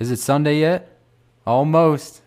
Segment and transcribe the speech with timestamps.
[0.00, 0.98] Is it Sunday yet?
[1.46, 2.22] Almost.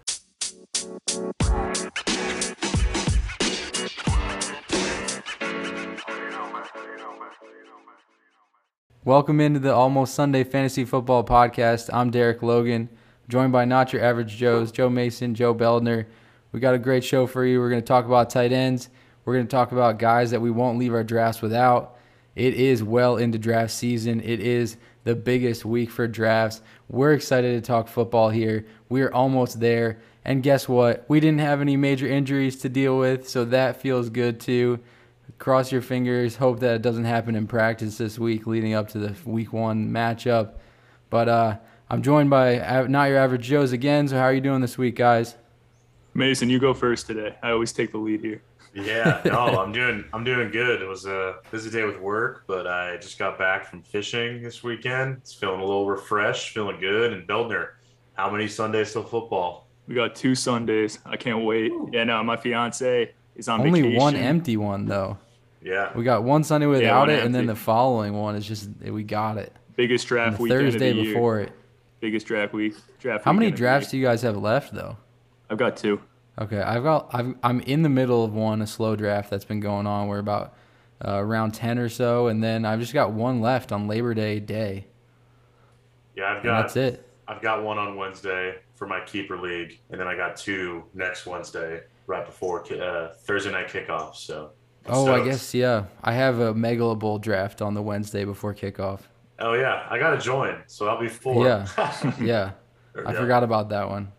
[9.03, 11.89] Welcome into the Almost Sunday Fantasy Football Podcast.
[11.91, 12.89] I'm Derek Logan,
[13.27, 16.05] joined by Not Your Average Joes, Joe Mason, Joe Beldner.
[16.51, 17.59] We got a great show for you.
[17.59, 18.89] We're going to talk about tight ends.
[19.25, 21.97] We're going to talk about guys that we won't leave our drafts without.
[22.35, 24.21] It is well into draft season.
[24.21, 26.61] It is the biggest week for drafts.
[26.89, 28.65] We're excited to talk football here.
[28.89, 29.99] We're almost there.
[30.25, 31.05] And guess what?
[31.07, 34.79] We didn't have any major injuries to deal with, so that feels good too
[35.39, 36.37] cross your fingers.
[36.37, 39.89] Hope that it doesn't happen in practice this week leading up to the week one
[39.89, 40.53] matchup.
[41.09, 41.57] But uh,
[41.89, 44.07] I'm joined by not your average Joes again.
[44.07, 45.35] So how are you doing this week, guys?
[46.13, 47.35] Mason, you go first today.
[47.41, 48.41] I always take the lead here.
[48.73, 50.81] Yeah, no, I'm doing I'm doing good.
[50.81, 54.63] It was a busy day with work, but I just got back from fishing this
[54.63, 55.17] weekend.
[55.17, 57.13] It's feeling a little refreshed, feeling good.
[57.13, 57.69] And Beldner,
[58.13, 59.67] how many Sundays till football?
[59.87, 60.99] We got two Sundays.
[61.05, 61.71] I can't wait.
[61.91, 63.67] Yeah, no, my fiance is on vacation.
[63.67, 64.01] only vacation.
[64.01, 65.17] one empty one though.
[65.61, 65.95] Yeah.
[65.95, 69.03] We got one Sunday without yeah, it, and then the following one is just we
[69.03, 69.53] got it.
[69.75, 70.51] Biggest draft week.
[70.51, 71.51] Thursday before it.
[71.99, 72.75] Biggest draft week.
[72.99, 73.23] Draft.
[73.23, 74.97] How many drafts do you guys have left though?
[75.49, 76.01] I've got two.
[76.39, 79.59] Okay, I've got I've, I'm in the middle of one, a slow draft that's been
[79.59, 80.07] going on.
[80.07, 80.55] We're about
[81.05, 84.39] uh, around ten or so, and then I've just got one left on Labor Day
[84.39, 84.87] day.
[86.15, 86.55] Yeah, I've got.
[86.55, 87.09] And that's it.
[87.27, 91.25] I've got one on Wednesday for my keeper league, and then I got two next
[91.25, 94.15] Wednesday, right before uh, Thursday night kickoff.
[94.15, 94.51] So
[94.87, 95.85] Oh, I guess yeah.
[96.03, 99.01] I have a Megala Bowl draft on the Wednesday before kickoff.
[99.39, 101.45] Oh yeah, I got to join, so I'll be four.
[101.45, 101.67] Yeah,
[102.21, 102.51] yeah.
[103.05, 104.11] I forgot about that one.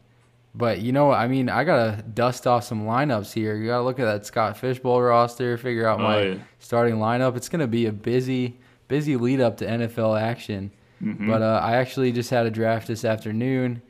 [0.54, 3.56] But you know, I mean, I gotta dust off some lineups here.
[3.56, 6.38] You gotta look at that Scott Fish Bowl roster, figure out my oh, yeah.
[6.60, 7.36] starting lineup.
[7.36, 10.70] It's gonna be a busy, busy lead up to NFL action.
[11.02, 11.28] Mm-hmm.
[11.28, 13.82] But uh, I actually just had a draft this afternoon.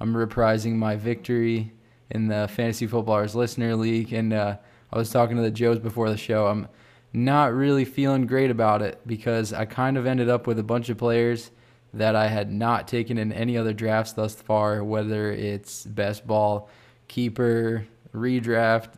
[0.00, 1.72] I'm reprising my victory
[2.10, 4.56] in the Fantasy Footballers Listener League, and uh,
[4.92, 6.46] I was talking to the Joes before the show.
[6.46, 6.68] I'm
[7.12, 10.88] not really feeling great about it because I kind of ended up with a bunch
[10.88, 11.50] of players
[11.94, 16.70] that I had not taken in any other drafts thus far, whether it's best ball,
[17.08, 18.88] keeper, redraft,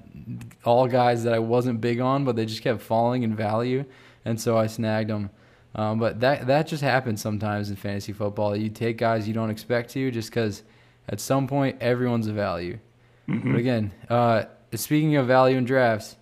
[0.65, 3.85] all guys that I wasn't big on, but they just kept falling in value,
[4.25, 5.31] and so I snagged them.
[5.75, 8.55] Um, but that that just happens sometimes in fantasy football.
[8.55, 10.63] You take guys you don't expect to, just because
[11.09, 12.79] at some point everyone's a value.
[13.29, 13.53] Mm-hmm.
[13.53, 14.45] But again, uh,
[14.75, 16.17] speaking of value in drafts,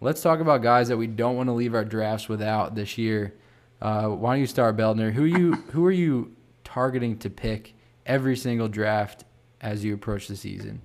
[0.00, 3.34] let's talk about guys that we don't want to leave our drafts without this year.
[3.80, 5.12] Uh, why don't you start, Beldner?
[5.12, 9.24] Who you who are you targeting to pick every single draft
[9.60, 10.82] as you approach the season?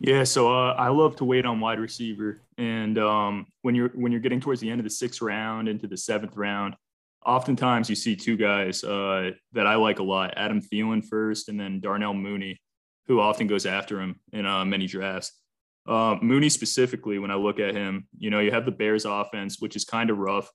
[0.00, 4.12] Yeah, so uh, I love to wait on wide receiver, and um, when you're when
[4.12, 6.76] you're getting towards the end of the sixth round into the seventh round,
[7.26, 11.58] oftentimes you see two guys uh, that I like a lot: Adam Thielen first, and
[11.58, 12.60] then Darnell Mooney,
[13.08, 15.32] who often goes after him in uh, many drafts.
[15.88, 19.56] Uh, Mooney specifically, when I look at him, you know, you have the Bears offense,
[19.58, 20.48] which is kind of rough.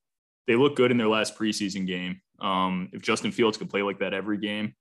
[0.47, 2.21] They look good in their last preseason game.
[2.39, 4.73] Um, if Justin Fields could play like that every game,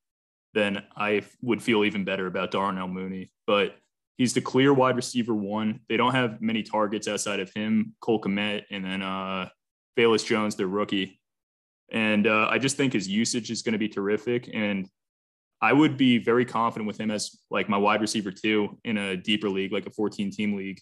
[0.54, 3.30] then I would feel even better about Darnell Mooney.
[3.46, 3.76] But
[4.18, 5.80] he's the clear wide receiver one.
[5.88, 9.48] They don't have many targets outside of him, Cole Kmet, and then uh,
[9.96, 11.20] Velus Jones, their rookie.
[11.90, 14.50] And uh, I just think his usage is going to be terrific.
[14.52, 14.88] And
[15.60, 19.16] I would be very confident with him as like my wide receiver too in a
[19.16, 20.80] deeper league, like a 14 team league.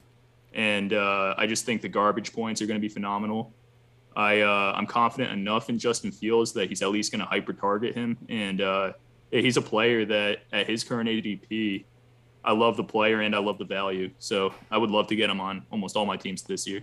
[0.54, 3.54] And uh, I just think the garbage points are going to be phenomenal.
[4.16, 7.52] I uh, I'm confident enough in Justin Fields that he's at least going to hyper
[7.52, 8.92] target him, and uh,
[9.30, 11.84] he's a player that at his current ADP,
[12.44, 14.10] I love the player and I love the value.
[14.18, 16.82] So I would love to get him on almost all my teams this year.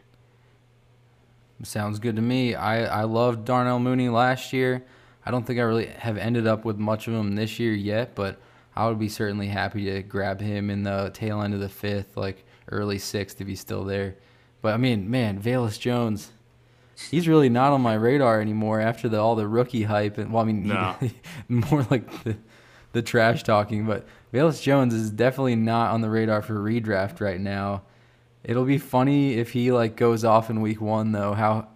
[1.63, 2.53] Sounds good to me.
[2.55, 4.85] I I loved Darnell Mooney last year.
[5.25, 8.15] I don't think I really have ended up with much of him this year yet,
[8.15, 8.39] but
[8.75, 12.15] I would be certainly happy to grab him in the tail end of the fifth,
[12.15, 14.15] like early sixth, if he's still there.
[14.61, 16.31] But I mean, man, Velus Jones,
[16.97, 20.17] he's really not on my radar anymore after the all the rookie hype.
[20.17, 20.95] And well, I mean, no.
[21.47, 22.37] more like the
[22.93, 23.85] the trash talking.
[23.85, 27.83] But Velus Jones is definitely not on the radar for redraft right now.
[28.43, 31.33] It'll be funny if he like goes off in week one though.
[31.33, 31.67] How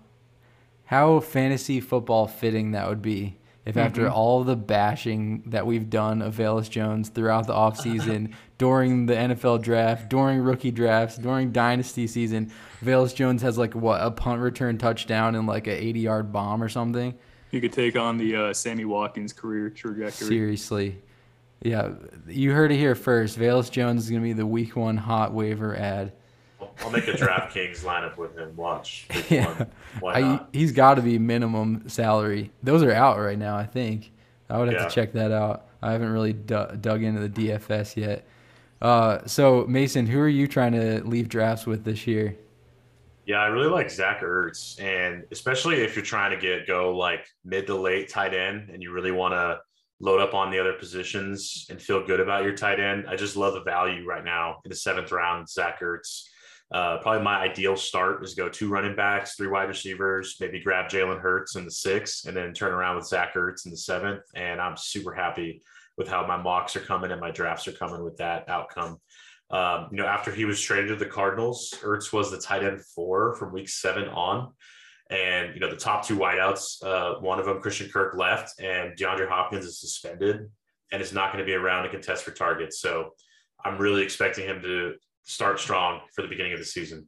[0.86, 3.86] how fantasy football fitting that would be if mm-hmm.
[3.86, 9.14] after all the bashing that we've done of Velus Jones throughout the offseason, during the
[9.14, 12.52] NFL draft, during rookie drafts, during dynasty season,
[12.84, 16.64] Velus Jones has like what a punt return touchdown and like an 80 yard bomb
[16.64, 17.14] or something.
[17.52, 20.28] You could take on the uh, Sammy Watkins career trajectory.
[20.28, 21.02] Seriously.
[21.62, 21.92] Yeah,
[22.28, 23.38] you heard it here first.
[23.38, 26.14] Velus Jones is going to be the week one hot waiver ad.
[26.82, 28.56] I'll make a DraftKings lineup with him.
[28.56, 29.08] Watch.
[29.30, 29.66] yeah.
[30.06, 32.52] I, he's got to be minimum salary.
[32.64, 34.12] Those are out right now, I think.
[34.50, 34.88] I would have yeah.
[34.88, 35.68] to check that out.
[35.82, 38.28] I haven't really d- dug into the DFS yet.
[38.82, 42.36] Uh, so Mason, who are you trying to leave drafts with this year?
[43.26, 47.26] Yeah, I really like Zach Ertz, and especially if you're trying to get go like
[47.46, 49.60] mid to late tight end, and you really want to
[50.00, 53.06] load up on the other positions and feel good about your tight end.
[53.08, 55.48] I just love the value right now in the seventh round.
[55.48, 56.24] Zach Ertz.
[56.72, 60.90] Uh, probably my ideal start is go two running backs, three wide receivers, maybe grab
[60.90, 64.24] Jalen Hurts in the sixth, and then turn around with Zach Ertz in the seventh.
[64.36, 65.62] And I'm super happy
[65.98, 69.00] with how my mocks are coming and my drafts are coming with that outcome.
[69.50, 72.82] Um, you know, after he was traded to the Cardinals, Ertz was the tight end
[72.96, 74.54] four from week seven on.
[75.10, 78.98] And, you know, the top two wideouts, uh, one of them, Christian Kirk, left, and
[78.98, 80.50] DeAndre Hopkins is suspended
[80.94, 82.80] and is not going to be around to contest for targets.
[82.80, 83.10] So
[83.66, 87.08] I'm really expecting him to start strong for the beginning of the season.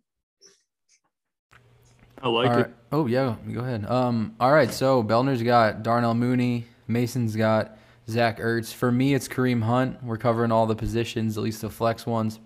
[2.22, 2.74] I like all it.
[2.92, 3.36] Oh, yeah.
[3.52, 3.86] Go ahead.
[3.86, 4.72] Um, all right.
[4.72, 6.66] So Beldner's got Darnell Mooney.
[6.88, 7.78] Mason's got
[8.10, 8.74] Zach Ertz.
[8.74, 10.02] For me, it's Kareem Hunt.
[10.04, 12.40] We're covering all the positions, at least the flex ones.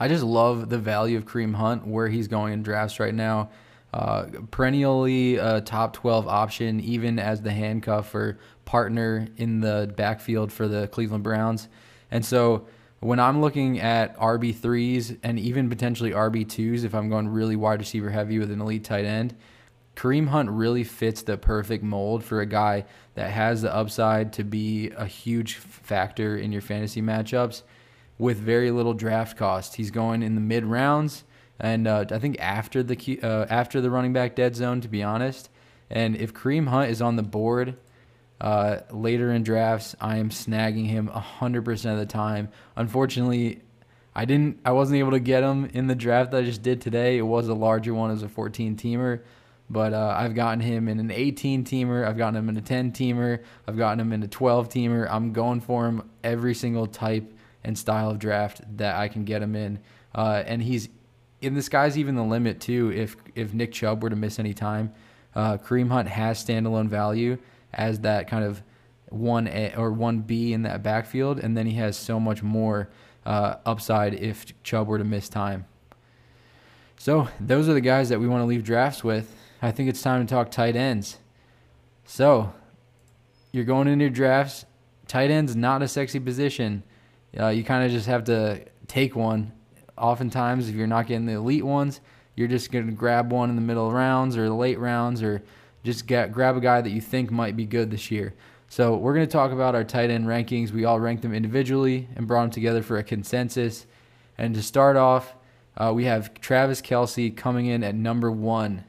[0.00, 3.50] I just love the value of Kareem Hunt, where he's going in drafts right now.
[3.92, 10.50] Uh, perennially a top 12 option, even as the handcuff or partner in the backfield
[10.52, 11.68] for the Cleveland Browns.
[12.10, 12.66] And so
[13.04, 18.08] when I'm looking at RB3s and even potentially RB2s, if I'm going really wide receiver
[18.08, 19.36] heavy with an elite tight end,
[19.94, 24.42] Kareem Hunt really fits the perfect mold for a guy that has the upside to
[24.42, 27.60] be a huge factor in your fantasy matchups
[28.16, 29.74] with very little draft cost.
[29.74, 31.24] He's going in the mid rounds
[31.60, 35.02] and uh, I think after the uh, after the running back dead zone, to be
[35.02, 35.50] honest.
[35.90, 37.76] And if Kareem Hunt is on the board
[38.40, 42.48] uh, later in drafts, I am snagging him hundred percent of the time.
[42.76, 43.62] Unfortunately,
[44.14, 44.60] I didn't.
[44.64, 47.18] I wasn't able to get him in the draft that I just did today.
[47.18, 49.22] It was a larger one as a 14 teamer.
[49.70, 52.06] But uh, I've gotten him in an 18 teamer.
[52.06, 53.42] I've gotten him in a 10 teamer.
[53.66, 55.08] I've gotten him in a 12 teamer.
[55.10, 57.32] I'm going for him every single type
[57.64, 59.80] and style of draft that I can get him in.
[60.14, 60.88] Uh, and he's
[61.42, 62.92] and the sky's even the limit too.
[62.94, 64.92] If if Nick Chubb were to miss any time,
[65.34, 67.38] uh, Kareem Hunt has standalone value
[67.78, 68.62] as that kind of
[69.08, 72.88] one A or one B in that backfield, and then he has so much more
[73.24, 75.66] uh, upside if Chubb were to miss time.
[76.98, 79.34] So those are the guys that we want to leave drafts with.
[79.60, 81.18] I think it's time to talk tight ends.
[82.04, 82.52] So
[83.52, 84.64] you're going into your drafts.
[85.06, 86.82] Tight end's not a sexy position.
[87.38, 89.52] Uh, you kind of just have to take one
[89.96, 92.00] oftentimes if you're not getting the elite ones,
[92.36, 95.42] you're just going to grab one in the middle rounds or late rounds or
[95.84, 98.34] just get, grab a guy that you think might be good this year.
[98.68, 100.72] So we're going to talk about our tight end rankings.
[100.72, 103.86] We all ranked them individually and brought them together for a consensus.
[104.36, 105.34] And to start off,
[105.76, 108.84] uh, we have Travis Kelce coming in at number one.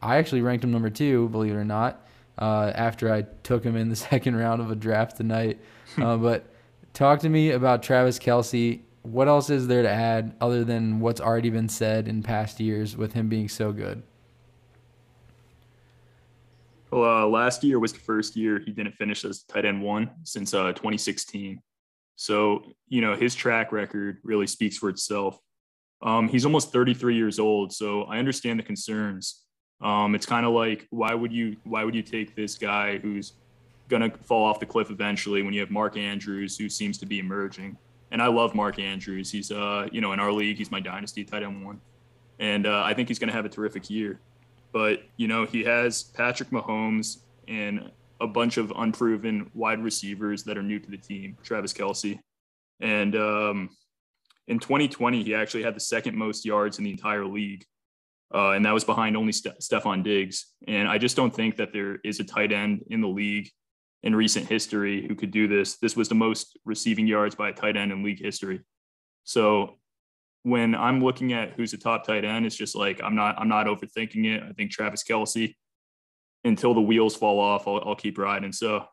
[0.00, 2.06] I actually ranked him number two, believe it or not,
[2.38, 5.60] uh, after I took him in the second round of a draft tonight.
[6.00, 6.46] Uh, but
[6.94, 8.80] talk to me about Travis Kelce.
[9.02, 12.96] what else is there to add other than what's already been said in past years
[12.96, 14.02] with him being so good?
[16.92, 20.10] Well, uh, last year was the first year he didn't finish as tight end one
[20.24, 21.60] since uh, 2016.
[22.16, 25.38] So, you know, his track record really speaks for itself.
[26.02, 29.44] Um, he's almost 33 years old, so I understand the concerns.
[29.80, 33.32] Um, it's kind of like why would you why would you take this guy who's
[33.88, 37.18] gonna fall off the cliff eventually when you have Mark Andrews who seems to be
[37.18, 37.76] emerging?
[38.12, 39.30] and I love Mark Andrews.
[39.30, 41.80] He's uh, you know, in our league, he's my dynasty tight end one,
[42.38, 44.20] and uh, I think he's to have a terrific year.
[44.72, 50.56] But you know, he has Patrick Mahomes and a bunch of unproven wide receivers that
[50.56, 51.36] are new to the team.
[51.42, 52.18] Travis Kelce,
[52.80, 53.70] and um,
[54.48, 57.64] in 2020, he actually had the second most yards in the entire league.
[58.34, 60.46] Uh, and that was behind only Ste- Diggs.
[60.66, 63.50] And I just don't think that there is a tight end in the league
[64.02, 65.76] in recent history who could do this.
[65.76, 68.60] This was the most receiving yards by a tight end in league history.
[69.24, 69.78] So
[70.42, 73.48] when I'm looking at who's the top tight end, it's just like I'm not I'm
[73.48, 74.42] not overthinking it.
[74.42, 75.54] I think Travis Kelce,
[76.44, 78.52] Until the wheels fall off, I'll, I'll keep riding.
[78.52, 78.84] So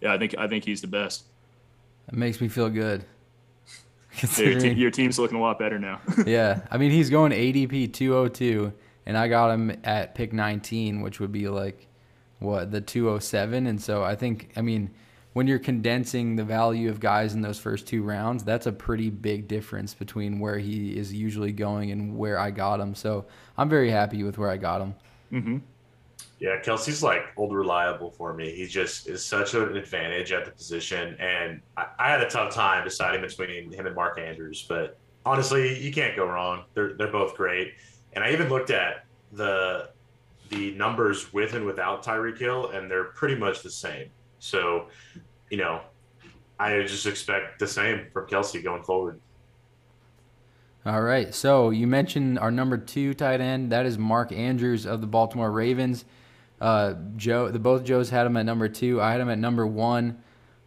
[0.00, 1.24] yeah, I think I think he's the best.
[2.08, 3.04] It makes me feel good.
[4.36, 6.00] your, te- your team's looking a lot better now.
[6.26, 8.72] yeah, I mean he's going ADP 202,
[9.06, 11.88] and I got him at pick 19, which would be like
[12.38, 14.90] what the 207 and so i think i mean
[15.36, 19.10] when you're condensing the value of guys in those first two rounds that's a pretty
[19.10, 22.94] big difference between where he is usually going and where i got him.
[22.94, 23.26] So
[23.58, 24.94] i'm very happy with where i got him.
[25.30, 25.58] Mm-hmm.
[26.40, 28.50] yeah Kelce's like old reliable for me.
[28.56, 32.54] He just is such an advantage at the position and I, I had a tough
[32.54, 36.64] time deciding between him and mark andrews but honestly you can't go wrong.
[36.72, 37.74] They're, they're both great.
[38.14, 39.90] And i even looked at the
[40.48, 44.08] the numbers with and without Tyreek Hill, and they're pretty much the same.
[44.38, 44.86] So,
[45.50, 45.80] you know,
[46.58, 49.20] I just expect the same from Kelce going forward.
[50.84, 51.34] All right.
[51.34, 53.72] So you mentioned our number two tight end.
[53.72, 56.04] That is Mark Andrews of the Baltimore Ravens.
[56.60, 59.00] Uh, Joe, the both Joes had him at number two.
[59.00, 60.22] I had him at number one.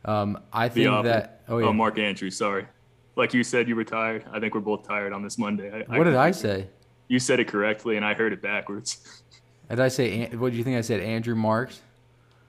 [0.05, 1.41] Um, I think that.
[1.47, 1.67] Oh, yeah.
[1.67, 2.37] oh, Mark Andrews.
[2.37, 2.67] Sorry.
[3.15, 4.25] Like you said, you were tired.
[4.31, 5.71] I think we're both tired on this Monday.
[5.71, 6.67] I, what I, did I say?
[7.07, 9.23] You said it correctly, and I heard it backwards.
[9.69, 10.27] Did I say?
[10.35, 10.99] What do you think I said?
[10.99, 11.81] Andrew Marks.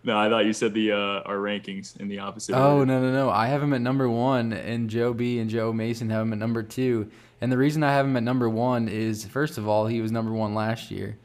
[0.02, 2.54] No, I thought you said the uh, our rankings in the opposite.
[2.54, 2.86] Oh order.
[2.86, 3.30] no no no!
[3.30, 6.38] I have him at number one, and Joe B and Joe Mason have him at
[6.38, 7.10] number two.
[7.40, 10.10] And the reason I have him at number one is, first of all, he was
[10.12, 11.18] number one last year.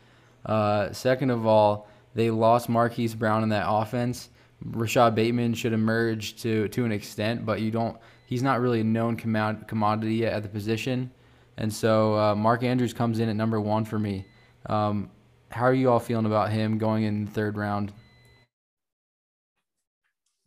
[0.46, 4.30] Uh, second of all, they lost Marquise Brown in that offense.
[4.64, 7.98] Rashod Bateman should emerge to to an extent, but you don't.
[8.26, 11.12] He's not really a known commodity yet at the position,
[11.58, 14.26] and so uh, Mark Andrews comes in at number one for me.
[14.66, 15.12] Um,
[15.50, 17.94] how are you all feeling about him going in the third round?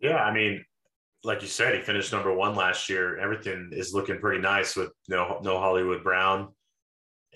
[0.01, 0.65] Yeah, I mean,
[1.25, 3.19] like you said, he finished number one last year.
[3.19, 6.49] Everything is looking pretty nice with no no Hollywood Brown,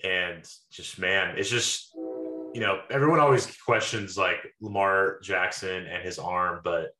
[0.03, 6.19] and just man, it's just you know everyone always questions like Lamar Jackson and his
[6.19, 6.91] arm, but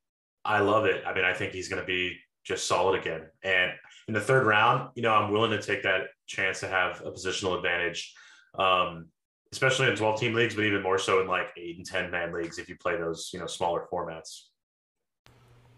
[0.43, 1.03] I love it.
[1.07, 3.21] I mean, I think he's going to be just solid again.
[3.43, 3.71] And
[4.07, 7.11] in the third round, you know, I'm willing to take that chance to have a
[7.11, 8.13] positional advantage,
[8.59, 9.07] um,
[9.53, 12.33] especially in 12 team leagues, but even more so in like eight and 10 man
[12.33, 14.47] leagues if you play those you know smaller formats.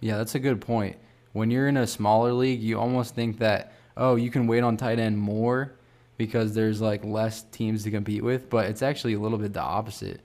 [0.05, 0.97] Yeah, that's a good point.
[1.33, 4.77] When you're in a smaller league, you almost think that oh, you can wait on
[4.77, 5.73] tight end more
[6.15, 9.63] because there's like less teams to compete with, but it's actually a little bit the
[9.63, 10.21] opposite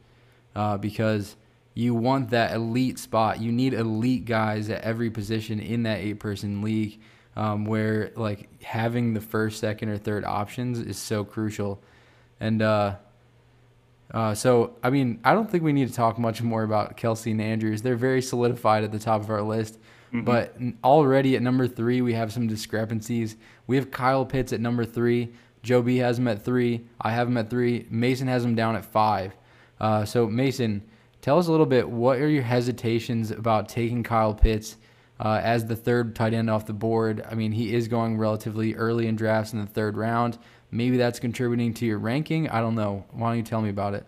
[0.54, 1.34] uh, because
[1.72, 3.40] you want that elite spot.
[3.40, 7.00] You need elite guys at every position in that eight person league.
[7.34, 11.82] Um, where like having the first, second, or third options is so crucial,
[12.38, 12.96] and uh,
[14.12, 17.30] uh, so, I mean, I don't think we need to talk much more about Kelce
[17.30, 17.82] and Andrews.
[17.82, 19.78] They're very solidified at the top of our list.
[20.12, 20.24] Mm-hmm.
[20.24, 23.36] But already at number three, we have some discrepancies.
[23.66, 25.32] We have Kyle Pitts at number three.
[25.62, 26.86] Joe B has him at three.
[27.00, 27.86] I have him at three.
[27.90, 29.36] Mason has him down at five.
[29.78, 30.82] Uh, so, Mason,
[31.20, 34.76] tell us a little bit what are your hesitations about taking Kyle Pitts
[35.20, 37.24] uh, as the third tight end off the board?
[37.30, 40.38] I mean, he is going relatively early in drafts in the third round.
[40.70, 42.48] Maybe that's contributing to your ranking.
[42.48, 43.04] I don't know.
[43.12, 44.06] Why don't you tell me about it?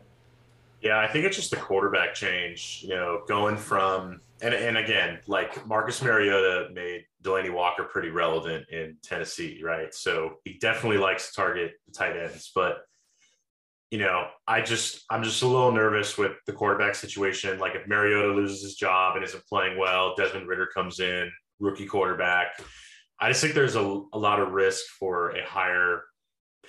[0.81, 2.81] Yeah, I think it's just the quarterback change.
[2.83, 8.69] You know, going from and and again, like Marcus Mariota made Delanie Walker pretty relevant
[8.71, 9.95] in Tennessee, right?
[9.95, 12.79] So he definitely likes to target the tight ends, but
[13.93, 17.59] you know, I just I'm just a little nervous with the quarterback situation.
[17.59, 21.87] Like if Mariota loses his job and isn't playing well, Desmond Ridder comes in, rookie
[21.87, 22.59] quarterback.
[23.21, 26.05] I just think there's a, a lot of risk for a higher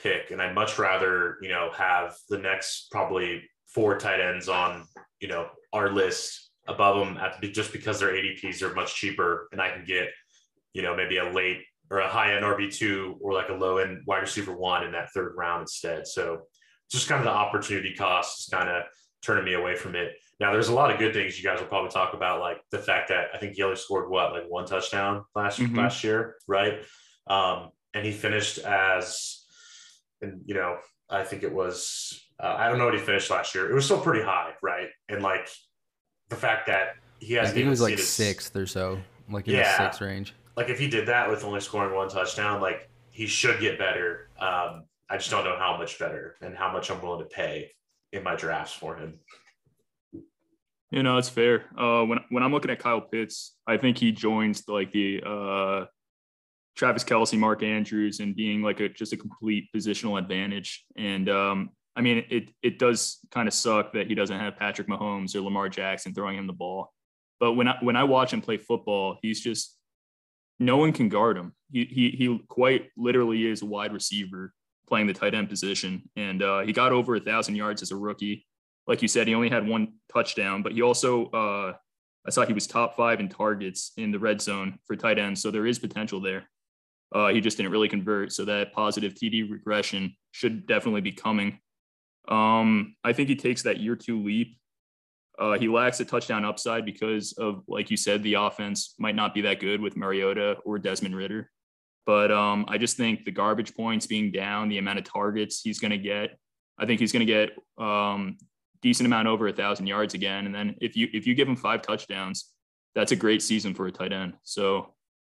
[0.02, 4.86] pick, and I'd much rather you know have the next probably four tight ends on
[5.20, 9.48] you know our list above them at the, just because their ADPs are much cheaper,
[9.52, 10.10] and I can get
[10.74, 13.78] you know maybe a late or a high end RB two or like a low
[13.78, 16.08] end wide receiver one in that third round instead.
[16.08, 16.44] So
[16.92, 18.84] just kind of the opportunity cost is kind of
[19.22, 20.14] turning me away from it.
[20.40, 22.80] Now, there's a lot of good things you guys will probably talk about, like the
[22.80, 25.78] fact that I think he only scored what, like one touchdown last mm-hmm.
[25.78, 26.84] last year, right?
[27.28, 29.43] Um, and he finished as
[30.24, 30.78] and you know,
[31.10, 33.70] I think it was uh, I don't know what he finished last year.
[33.70, 34.88] It was still pretty high, right?
[35.10, 35.48] And like
[36.30, 39.00] the fact that he has he was like his, sixth or so,
[39.30, 40.34] like in yeah, the sixth range.
[40.56, 44.30] Like if he did that with only scoring one touchdown, like he should get better.
[44.40, 47.72] Um, I just don't know how much better and how much I'm willing to pay
[48.12, 49.20] in my drafts for him.
[50.92, 51.66] You know, it's fair.
[51.78, 55.86] Uh, when when I'm looking at Kyle Pitts, I think he joins like the uh,
[56.76, 60.86] Travis Kelce, Mark Andrews, and being like a just a complete positional advantage.
[60.96, 64.88] And um, I mean, it it does kind of suck that he doesn't have Patrick
[64.88, 66.92] Mahomes or Lamar Jackson throwing him the ball.
[67.40, 69.78] But when I when I watch him play football, he's just
[70.60, 71.54] no one can guard him.
[71.72, 74.54] He he he quite literally is a wide receiver
[74.88, 77.96] playing the tight end position, and uh, he got over a thousand yards as a
[77.96, 78.46] rookie.
[78.88, 81.74] Like you said, he only had one touchdown, but he also uh,
[82.26, 85.42] I saw he was top five in targets in the red zone for tight ends,
[85.42, 86.50] so there is potential there.
[87.14, 88.32] Uh, he just didn't really convert.
[88.32, 91.60] So that positive TD regression should definitely be coming.
[92.28, 94.58] Um, I think he takes that year two leap.
[95.38, 99.34] Uh, he lacks a touchdown upside because of, like you said, the offense might not
[99.34, 101.50] be that good with Mariota or Desmond Ridder.
[102.06, 105.80] But um, I just think the garbage points being down, the amount of targets he's
[105.80, 106.38] going to get,
[106.78, 107.52] I think he's going to get
[107.84, 108.38] um,
[108.82, 110.46] decent amount over a thousand yards again.
[110.46, 112.52] And then if you if you give him five touchdowns,
[112.94, 114.34] that's a great season for a tight end.
[114.44, 114.94] So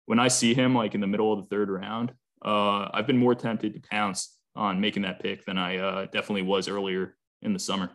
[0.07, 2.13] when I see him like in the middle of the third round,
[2.45, 6.43] uh, I've been more tempted to pounce on making that pick than I uh, definitely
[6.43, 7.91] was earlier in the summer.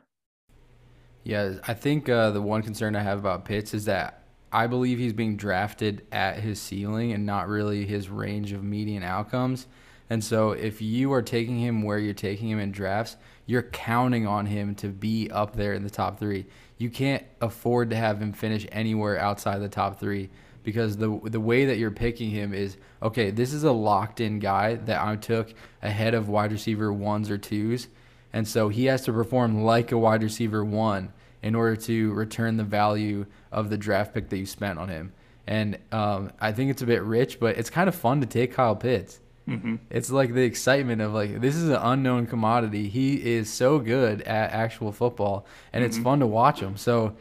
[1.23, 4.97] Yeah, I think uh, the one concern I have about Pitts is that I believe
[4.97, 9.67] he's being drafted at his ceiling and not really his range of median outcomes.
[10.09, 14.25] And so if you are taking him where you're taking him in drafts, you're counting
[14.25, 16.47] on him to be up there in the top three.
[16.77, 20.29] You can't afford to have him finish anywhere outside the top three
[20.69, 23.31] because the the way that you're picking him is okay.
[23.31, 27.38] This is a locked in guy that I took ahead of wide receiver ones or
[27.38, 27.88] twos,
[28.31, 31.11] and so he has to perform like a wide receiver one
[31.41, 35.11] in order to return the value of the draft pick that you spent on him.
[35.47, 38.53] And um, I think it's a bit rich, but it's kind of fun to take
[38.53, 39.19] Kyle Pitts.
[39.47, 39.77] Mm-hmm.
[39.89, 42.88] It's like the excitement of like this is an unknown commodity.
[42.88, 45.89] He is so good at actual football, and mm-hmm.
[45.89, 46.77] it's fun to watch him.
[46.77, 47.15] So,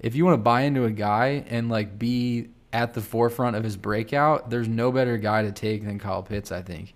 [0.00, 3.64] if you want to buy into a guy and like be at the forefront of
[3.64, 6.52] his breakout, there's no better guy to take than Kyle Pitts.
[6.52, 6.94] I think.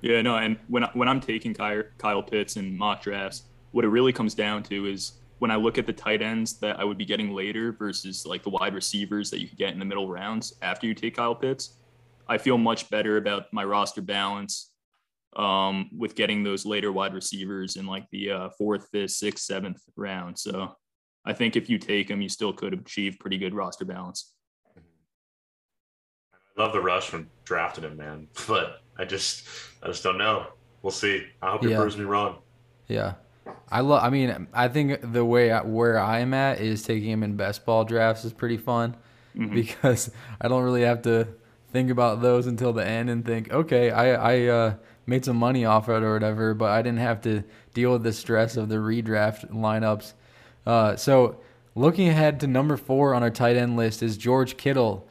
[0.00, 3.88] Yeah, no, and when when I'm taking Kyle, Kyle Pitts in mock drafts, what it
[3.88, 6.98] really comes down to is when I look at the tight ends that I would
[6.98, 10.08] be getting later versus like the wide receivers that you could get in the middle
[10.08, 11.74] rounds after you take Kyle Pitts,
[12.28, 14.72] I feel much better about my roster balance
[15.36, 19.80] um, with getting those later wide receivers in like the uh, fourth, fifth, sixth, seventh
[19.96, 20.38] round.
[20.38, 20.76] So
[21.28, 24.32] I think if you take him, you still could achieve pretty good roster balance.
[24.74, 29.46] I love the rush from drafting him, man, but I just
[29.82, 30.46] I just don't know.
[30.80, 31.26] We'll see.
[31.42, 31.76] I hope you yeah.
[31.76, 32.38] proves me wrong.
[32.88, 33.14] Yeah.
[33.70, 34.02] I love.
[34.02, 37.66] I mean, I think the way I, where I'm at is taking him in best
[37.66, 38.96] ball drafts is pretty fun
[39.36, 39.54] mm-hmm.
[39.54, 41.28] because I don't really have to
[41.72, 45.66] think about those until the end and think, okay, I I uh, made some money
[45.66, 47.44] off it or whatever, but I didn't have to
[47.74, 50.14] deal with the stress of the redraft lineups.
[50.68, 51.38] Uh, so
[51.74, 55.08] looking ahead to number four on our tight end list is George Kittle.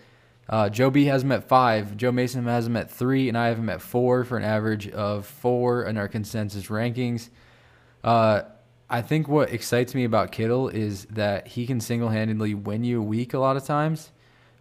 [0.48, 1.98] Uh, Joe B has him at five.
[1.98, 4.88] Joe Mason has him at three, and I have him at four for an average
[4.90, 7.30] of four in our consensus rankings.
[8.04, 8.44] Uh,
[8.88, 13.02] I think what excites me about Kittle is that he can single handedly win you
[13.02, 14.12] a week a lot of times,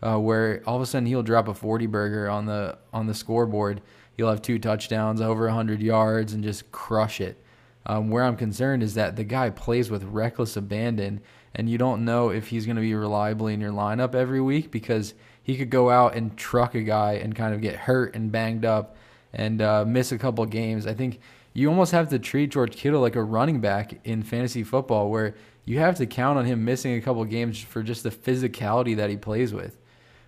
[0.02, 3.14] uh, where all of a sudden he'll drop a 40 burger on the on the
[3.14, 3.82] scoreboard.
[4.16, 7.40] He'll have two touchdowns, over 100 yards, and just crush it.
[7.88, 11.20] Um, where I'm concerned is that the guy plays with reckless abandon,
[11.54, 14.72] and you don't know if he's going to be reliably in your lineup every week
[14.72, 18.32] because he could go out and truck a guy and kind of get hurt and
[18.32, 18.96] banged up
[19.32, 20.86] and uh, miss a couple games.
[20.86, 21.20] I think
[21.52, 25.36] you almost have to treat George Kittle like a running back in fantasy football, where
[25.64, 29.10] you have to count on him missing a couple games for just the physicality that
[29.10, 29.78] he plays with.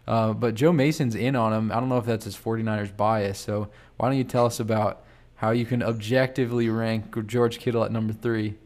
[0.07, 1.73] Uh, but Joe Mason's in on him.
[1.73, 3.38] I don't know if that's his 49ers bias.
[3.38, 5.05] So why don't you tell us about
[5.38, 8.59] how you can objectively rank George Kittle at number three?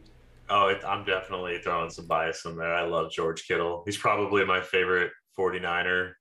[0.49, 2.73] Oh, it, I'm definitely throwing some bias in there.
[2.73, 3.83] I love George Kittle.
[3.85, 6.13] He's probably my favorite 49er,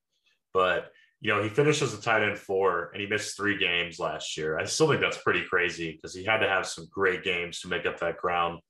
[0.52, 4.36] but you know, he finishes a tight end four and he missed three games last
[4.36, 4.58] year.
[4.58, 7.68] I still think that's pretty crazy because he had to have some great games to
[7.68, 8.60] make up that ground.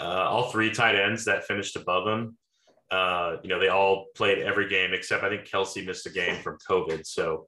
[0.00, 2.36] Uh, all three tight ends that finished above him,
[2.90, 6.42] uh, you know, they all played every game except I think Kelce missed a game
[6.42, 7.06] from COVID.
[7.06, 7.46] So,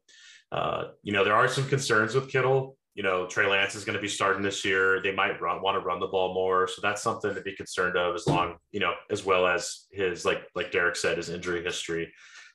[0.52, 2.76] uh, you know, there are some concerns with Kittle.
[2.94, 5.02] You know, Trey Lance is going to be starting this year.
[5.02, 7.96] They might run, want to run the ball more, so that's something to be concerned
[7.96, 8.14] of.
[8.14, 12.12] As long, you know, as well as his like like Derek said, his injury history.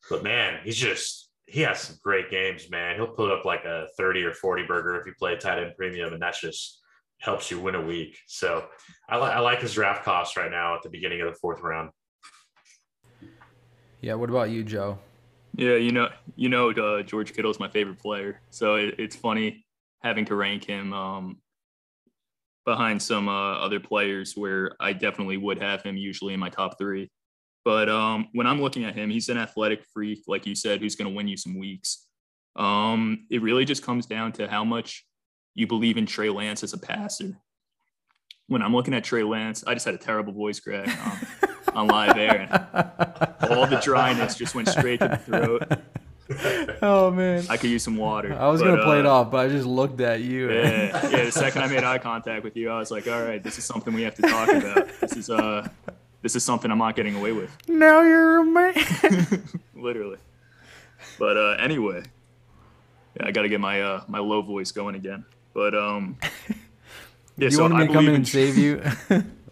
[0.09, 2.95] But man, he's just he has some great games, man.
[2.95, 6.13] He'll put up like a 30 or 40 burger if you play tight end premium,
[6.13, 6.79] and that's just
[7.19, 8.17] helps you win a week.
[8.27, 8.65] So
[9.09, 11.59] I, li- I like his draft cost right now at the beginning of the fourth
[11.61, 11.89] round.
[13.99, 14.13] Yeah.
[14.13, 14.97] What about you, Joe?
[15.55, 18.39] Yeah, you know, you know, uh, George Kittle is my favorite player.
[18.49, 19.65] So it, it's funny
[20.01, 21.37] having to rank him um,
[22.65, 26.77] behind some uh, other players where I definitely would have him usually in my top
[26.77, 27.09] three.
[27.65, 30.95] But um, when I'm looking at him, he's an athletic freak, like you said, who's
[30.95, 32.07] going to win you some weeks.
[32.55, 35.05] Um, it really just comes down to how much
[35.55, 37.37] you believe in Trey Lance as a passer.
[38.47, 41.19] When I'm looking at Trey Lance, I just had a terrible voice crack um,
[41.75, 45.63] on live air, and all the dryness just went straight to the throat.
[46.81, 48.33] oh man, I could use some water.
[48.33, 50.51] I was but, gonna play uh, it off, but I just looked at you.
[50.51, 51.25] Yeah, yeah.
[51.25, 53.65] The second I made eye contact with you, I was like, "All right, this is
[53.65, 54.89] something we have to talk about.
[54.99, 55.67] This is uh,
[56.21, 57.55] this is something I'm not getting away with.
[57.67, 58.73] Now you're a man.
[59.75, 60.17] Literally.
[61.17, 62.03] But uh, anyway,
[63.17, 65.25] yeah, I got to get my uh, my low voice going again.
[65.53, 66.17] But um,
[67.37, 68.83] yeah, you so want me to come in and save you?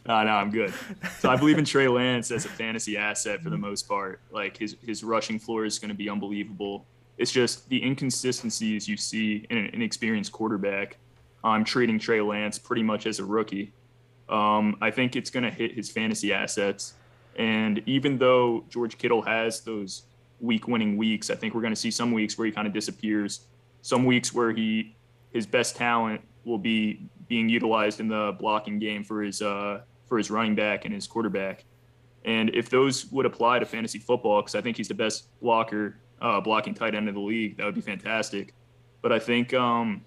[0.07, 0.73] No, no, I'm good.
[1.19, 4.21] So I believe in Trey Lance as a fantasy asset for the most part.
[4.31, 6.85] Like his his rushing floor is going to be unbelievable.
[7.17, 10.97] It's just the inconsistencies you see in an inexperienced quarterback.
[11.43, 13.73] I'm treating Trey Lance pretty much as a rookie.
[14.29, 16.93] Um, I think it's going to hit his fantasy assets.
[17.37, 20.03] And even though George Kittle has those
[20.39, 22.73] week winning weeks, I think we're going to see some weeks where he kind of
[22.73, 23.41] disappears,
[23.81, 24.95] some weeks where he
[25.31, 30.17] his best talent will be being utilized in the blocking game for his uh, for
[30.17, 31.65] his running back and his quarterback.
[32.25, 35.97] And if those would apply to fantasy football, because I think he's the best blocker,
[36.21, 38.53] uh, blocking tight end of the league, that would be fantastic.
[39.01, 40.03] But I think um,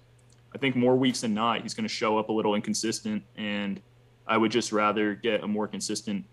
[0.53, 3.81] I think more weeks than not, he's going to show up a little inconsistent, and
[4.27, 6.25] I would just rather get a more consistent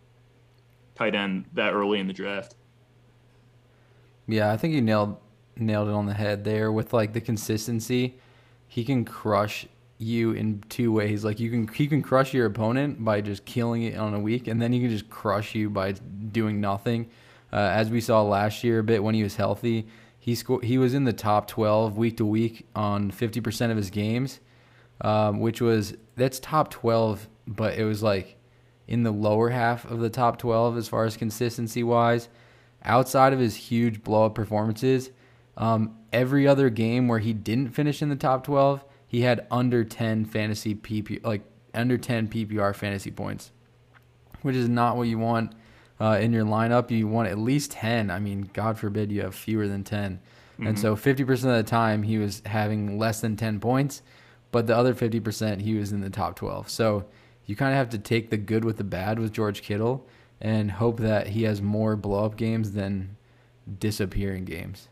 [0.95, 2.55] tight end that early in the draft.
[4.27, 5.17] Yeah, I think you nailed
[5.57, 8.19] nailed it on the head there with like the consistency.
[8.67, 9.67] He can crush
[9.99, 11.25] you in two ways.
[11.25, 14.47] Like you can he can crush your opponent by just killing it on a week,
[14.47, 17.11] and then he can just crush you by doing nothing.
[17.53, 19.87] Uh, as we saw last year a bit when he was healthy,
[20.19, 20.65] he scored.
[20.65, 24.41] He was in the top 12 week to week on 50% of his games,
[25.01, 28.37] um, which was that's top 12, but it was like
[28.87, 32.29] in the lower half of the top 12 as far as consistency wise.
[32.85, 35.11] Outside of his huge blow up performances,
[35.57, 39.83] um, every other game where he didn't finish in the top 12, he had under
[39.85, 41.43] 10 fantasy PP, like
[41.75, 43.51] under 10 PPR fantasy points,
[44.43, 45.53] which is not what you want
[45.99, 46.91] uh, in your lineup.
[46.91, 48.11] You want at least 10.
[48.11, 50.21] I mean, God forbid you have fewer than 10.
[50.55, 50.67] Mm-hmm.
[50.67, 54.03] And so 50% of the time he was having less than 10 points,
[54.53, 56.69] but the other 50% he was in the top 12.
[56.69, 57.07] So
[57.47, 60.07] you kind of have to take the good with the bad with George Kittle
[60.41, 63.17] and hope that he has more blow up games than
[63.79, 64.89] disappearing games.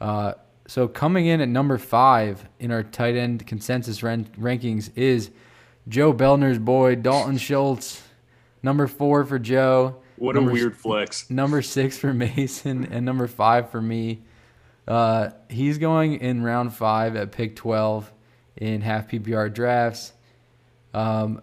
[0.00, 0.34] Uh,
[0.66, 5.30] so coming in at number five in our tight end consensus ran- rankings is
[5.88, 8.02] Joe Beldner's boy Dalton Schultz.
[8.62, 9.96] Number four for Joe.
[10.16, 11.30] What number a weird flex.
[11.30, 14.22] Number six for Mason and number five for me.
[14.88, 18.12] Uh, he's going in round five at pick 12
[18.56, 20.12] in half PPR drafts.
[20.94, 21.42] Um,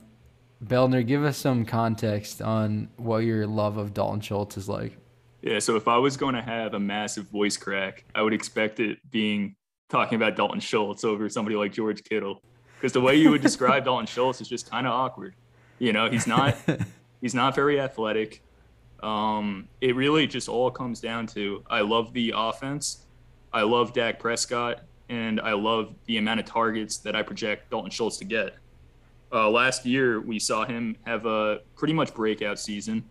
[0.63, 4.97] Beldner, give us some context on what your love of Dalton Schultz is like.
[5.43, 8.79] Yeah, so if I was going to have a massive voice crack, I would expect
[8.79, 9.58] it being
[9.89, 12.41] talking about Dalton Schultz over somebody like George Kittle.
[12.77, 15.36] Because the way you would describe Dalton Schultz is just kind of awkward.
[15.79, 16.56] You know, he's not
[17.21, 18.41] he's not very athletic.
[19.01, 23.03] Um, it really just all comes down to I love the offense,
[23.51, 24.79] I love Dak Prescott,
[25.10, 28.56] and I love the amount of targets that I project Dalton Schultz to get.
[29.34, 33.03] Uh, last year, we saw him have a pretty much breakout season.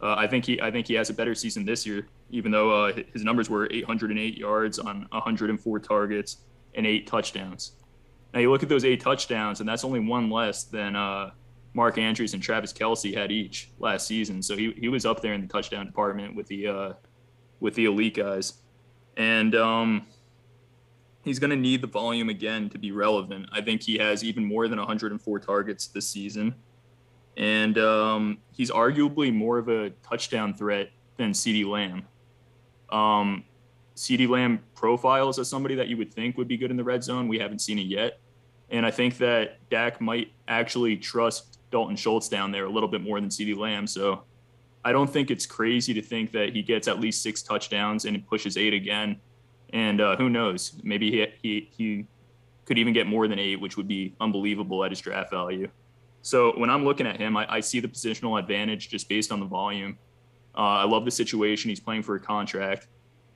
[0.00, 2.84] Uh, I think he I think he has a better season this year, even though
[2.84, 6.38] uh, his numbers were 808 yards on 104 targets
[6.74, 7.72] and eight touchdowns.
[8.32, 11.30] Now you look at those eight touchdowns, and that's only one less than uh,
[11.74, 14.42] Mark Andrews and Travis Kelce had each last season.
[14.42, 16.92] So he, he was up there in the touchdown department with the uh,
[17.60, 18.54] with the elite guys,
[19.16, 20.06] and um,
[21.24, 23.48] he's going to need the volume again to be relevant.
[23.50, 26.54] I think he has even more than 104 targets this season
[27.38, 32.02] and um, he's arguably more of a touchdown threat than CeeDee Lamb.
[32.90, 33.44] Um,
[33.94, 37.02] CeeDee Lamb profiles as somebody that you would think would be good in the red
[37.04, 37.28] zone.
[37.28, 38.18] We haven't seen it yet.
[38.70, 43.02] And I think that Dak might actually trust Dalton Schultz down there a little bit
[43.02, 43.86] more than CeeDee Lamb.
[43.86, 44.24] So
[44.84, 48.26] I don't think it's crazy to think that he gets at least six touchdowns and
[48.26, 49.20] pushes eight again.
[49.72, 50.72] And uh, who knows?
[50.82, 52.06] Maybe he, he, he
[52.64, 55.68] could even get more than eight, which would be unbelievable at his draft value.
[56.28, 59.40] So when I'm looking at him, I, I see the positional advantage just based on
[59.40, 59.96] the volume.
[60.54, 61.70] Uh, I love the situation.
[61.70, 62.86] He's playing for a contract.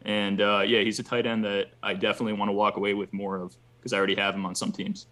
[0.05, 3.11] And uh, yeah, he's a tight end that I definitely want to walk away with
[3.15, 5.07] more of because I already have him on some teams.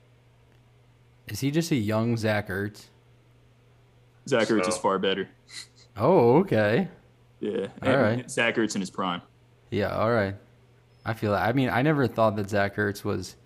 [1.29, 2.89] Is he just a young Zach Ertz?
[4.29, 4.69] Zach Ertz so.
[4.73, 5.31] is far better.
[5.97, 6.89] Oh, okay.
[7.41, 7.69] Yeah.
[7.83, 8.31] All right.
[8.31, 9.23] Zach Ertz in his prime.
[9.71, 9.97] Yeah.
[9.97, 10.35] All right.
[11.07, 11.35] I feel.
[11.35, 13.37] I mean, I never thought that Zach Ertz was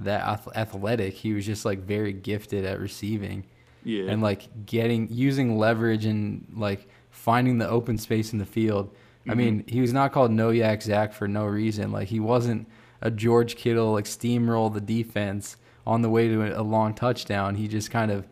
[0.00, 1.14] that athletic.
[1.14, 3.44] He was just like very gifted at receiving.
[3.86, 4.10] Yeah.
[4.10, 8.88] And like getting using leverage and like finding the open space in the field.
[8.90, 9.30] Mm-hmm.
[9.30, 11.92] I mean, he was not called No Yak Zach for no reason.
[11.92, 12.68] Like he wasn't
[13.00, 17.54] a George Kittle like steamroll the defense on the way to a long touchdown.
[17.54, 18.26] He just kind of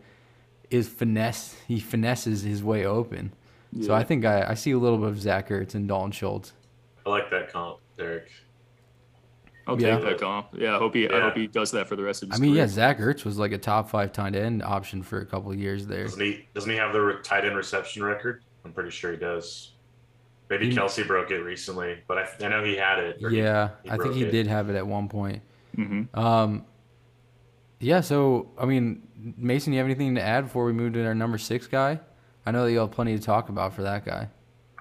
[0.69, 1.55] is finesse.
[1.69, 3.31] He finesses his way open.
[3.71, 3.87] Yeah.
[3.87, 6.51] So I think I, I see a little bit of Zach Ertz and Dalton Schultz.
[7.05, 8.29] I like that comp, Derek.
[9.67, 9.95] I'll yeah.
[9.95, 10.49] take that comp.
[10.53, 11.03] Yeah, I hope he.
[11.03, 11.17] Yeah.
[11.17, 12.39] I hope he does that for the rest of his.
[12.39, 12.63] I mean, career.
[12.63, 15.87] yeah, Zach Ertz was like a top five tight end option for a couple years
[15.87, 16.03] there.
[16.03, 16.47] Doesn't he?
[16.53, 18.43] Doesn't he have the tight end reception record?
[18.63, 19.71] I'm pretty sure he does.
[20.49, 23.17] Maybe he, Kelce broke it recently, but I, I know he had it.
[23.19, 24.31] Yeah, he, he I think he it.
[24.31, 25.41] did have it at one point.
[25.75, 26.17] Mm-hmm.
[26.17, 26.65] Um,
[27.79, 28.01] yeah.
[28.01, 31.39] So, I mean, Mason, you have anything to add before we move to our number
[31.39, 31.99] six guy?
[32.45, 34.29] I know that you have plenty to talk about for that guy.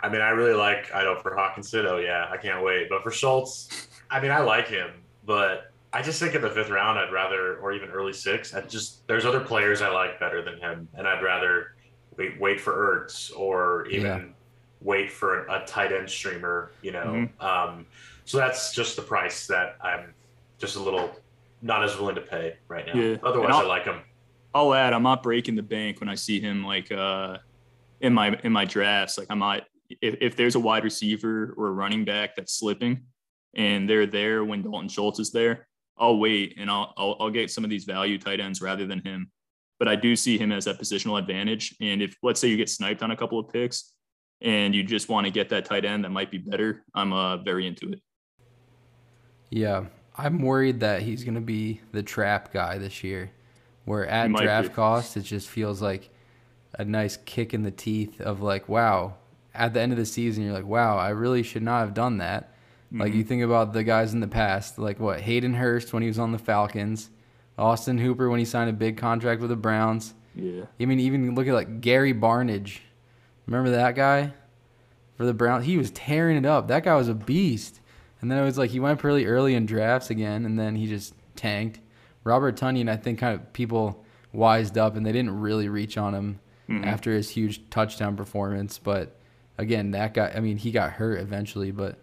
[0.03, 0.95] I mean, I really like.
[0.95, 1.87] I know for Hockenson.
[1.87, 2.91] Oh yeah, I can't wait.
[2.91, 4.91] But for Schultz, I mean, I like him.
[5.27, 8.61] But I just think in the fifth round, I'd rather, or even early six, I
[8.63, 11.75] just there's other players I like better than him, and I'd rather
[12.17, 14.23] wait wait for Ertz or even yeah.
[14.81, 16.73] wait for a, a, tight end streamer.
[16.83, 17.45] You know, mm-hmm.
[17.45, 17.87] um,
[18.25, 20.13] so that's just the price that I'm
[20.59, 21.11] just a little
[21.63, 22.95] not as willing to pay right now.
[22.95, 23.17] Yeah.
[23.23, 24.01] Otherwise, I like him.
[24.55, 27.39] I'll add, I'm not breaking the bank when I see him like uh,
[28.01, 29.17] in my in my drafts.
[29.17, 29.65] Like I might
[30.01, 33.03] if, if there's a wide receiver or a running back that's slipping
[33.57, 37.51] and they're there when Dalton Schultz is there, I'll wait and I'll, I'll, I'll get
[37.51, 39.31] some of these value tight ends rather than him.
[39.79, 41.75] But I do see him as that positional advantage.
[41.81, 43.93] And if let's say you get sniped on a couple of picks
[44.41, 47.39] and you just want to get that tight end that might be better, I'm uh,
[47.39, 48.01] very into it.
[49.51, 49.87] Yeah,
[50.17, 53.31] I'm worried that he's going to be the trap guy this year,
[53.85, 54.75] where at draft be.
[54.75, 56.11] cost it just feels like
[56.79, 59.15] a nice kick in the teeth of like, wow,
[59.55, 62.19] at the end of the season, you're like, wow, I really should not have done
[62.19, 62.54] that.
[62.95, 63.03] Mm-hmm.
[63.03, 63.29] Like you mm-hmm.
[63.29, 66.31] think about the guys in the past, like what Hayden Hurst when he was on
[66.31, 67.11] the Falcons,
[67.59, 70.15] Austin Hooper when he signed a big contract with the Browns.
[70.37, 70.67] Yeah.
[70.79, 72.79] I mean, even look at like Gary Barnidge.
[73.47, 74.33] Remember that guy
[75.17, 75.67] for the Browns?
[75.67, 76.69] He was tearing it up.
[76.69, 77.81] That guy was a beast.
[78.21, 80.87] And then it was like he went pretty early in drafts again, and then he
[80.87, 81.81] just tanked.
[82.23, 84.03] Robert Tonyan, I think, kind of people
[84.33, 86.85] wised up and they didn't really reach on him mm-hmm.
[86.85, 88.79] after his huge touchdown performance.
[88.79, 89.17] But
[89.59, 91.99] again, that guy, I mean, he got hurt eventually, but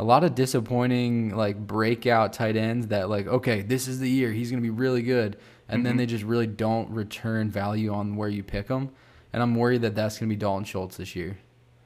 [0.00, 4.32] a lot of disappointing like breakout tight ends that like, okay, this is the year
[4.32, 5.36] he's going to be really good.
[5.68, 5.84] And mm-hmm.
[5.84, 8.92] then they just really don't return value on where you pick them.
[9.34, 11.36] And I'm worried that that's going to be Dalton Schultz this year.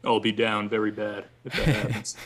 [0.04, 2.16] I'll be down very bad if that happens.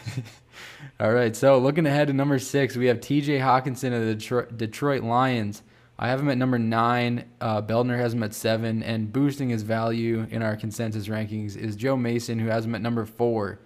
[1.01, 1.35] All right.
[1.35, 5.63] So looking ahead to number six, we have TJ Hockenson of the Detroit, Detroit Lions.
[5.99, 7.25] I have him at number nine.
[7.41, 11.77] Uh, Beldner has him at seven, and boosting his value in our consensus rankings is
[11.77, 13.59] Joe Mason, who has him at number four.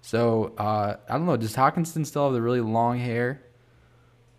[0.00, 1.36] So uh, I don't know.
[1.36, 3.42] Does Hockenson still have the really long hair?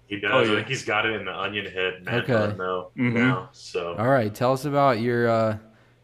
[0.07, 0.31] He does.
[0.33, 0.51] Oh, yeah.
[0.51, 2.03] I think he's got it in the onion head.
[2.03, 2.55] Man, okay.
[2.57, 3.13] No, mm-hmm.
[3.13, 3.49] now.
[3.51, 3.95] So.
[3.95, 4.33] All right.
[4.33, 5.57] Tell us about your uh,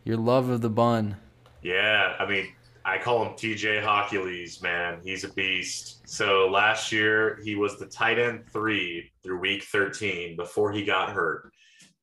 [0.04, 1.18] your love of the bun.
[1.64, 2.48] Yeah, I mean,
[2.86, 5.00] I call him TJ Hockules, man.
[5.04, 6.08] He's a beast.
[6.08, 11.10] So last year he was the tight end three through week 13 before he got
[11.10, 11.52] hurt,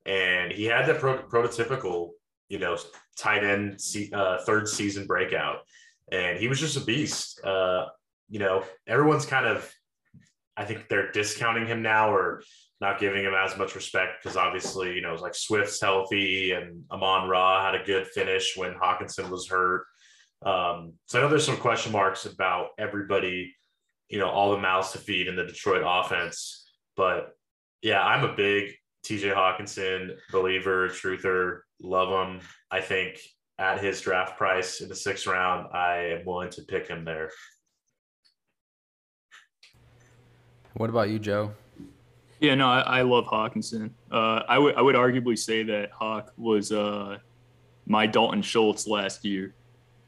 [0.05, 2.11] and he had that pro- prototypical,
[2.49, 2.77] you know,
[3.17, 5.59] tight end se- uh, third season breakout,
[6.12, 7.42] and he was just a beast.
[7.44, 7.87] Uh,
[8.29, 9.68] you know, everyone's kind of,
[10.57, 12.42] I think they're discounting him now or
[12.81, 16.85] not giving him as much respect because obviously, you know, it's like Swift's healthy and
[16.90, 19.87] Amon Ra had a good finish when Hockenson was hurt.
[20.44, 23.55] Um, so I know there's some question marks about everybody,
[24.09, 26.68] you know, all the mouths to feed in the Detroit offense.
[26.96, 27.31] But
[27.81, 28.72] yeah, I'm a big
[29.07, 32.40] TJ Hockenson believer, truther, love him.
[32.70, 33.18] I think
[33.59, 37.31] at his draft price in the sixth round, I am willing to pick him there.
[40.75, 41.53] What about you, Joe?
[42.41, 43.91] Yeah, no, I, I love Hockenson.
[44.11, 47.19] Uh, I would I would arguably say that Hawk was uh,
[47.87, 49.55] my Dalton Schultz last year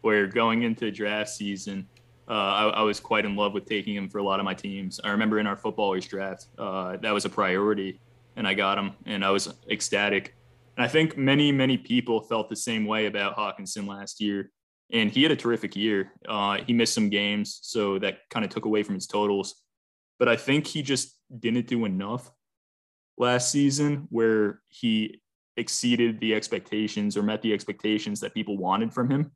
[0.01, 1.89] where going into draft season,
[2.29, 4.53] uh, I, I, was quite in love with taking him for a lot of my
[4.53, 5.01] teams.
[5.03, 8.01] I remember in our footballers draft, uh, that was a priority,
[8.37, 10.35] and I got him, and I was ecstatic.
[10.77, 14.51] And I think many, many people felt the same way about Hockenson last year.
[14.93, 16.13] And he had a terrific year.
[16.29, 19.63] Uh, he missed some games, so that kind of took away from his totals.
[20.19, 22.31] But I think he just didn't do enough
[23.17, 25.21] last season where he
[25.57, 29.31] exceeded the expectations or met the expectations that people wanted from him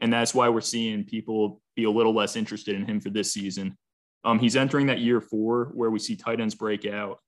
[0.00, 3.32] and that's why we're seeing people be a little less interested in him for this
[3.32, 3.76] season.
[4.24, 7.18] Um, he's entering that year four where we see tight ends break out.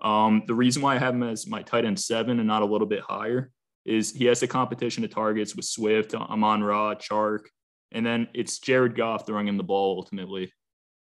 [0.00, 2.66] Um, the reason why I have him as my tight end seven and not a
[2.66, 3.50] little bit higher
[3.84, 7.46] is he has the competition of targets with Swift, Amon Ra, Chark,
[7.92, 10.52] and then it's Jared Goff throwing him the ball ultimately.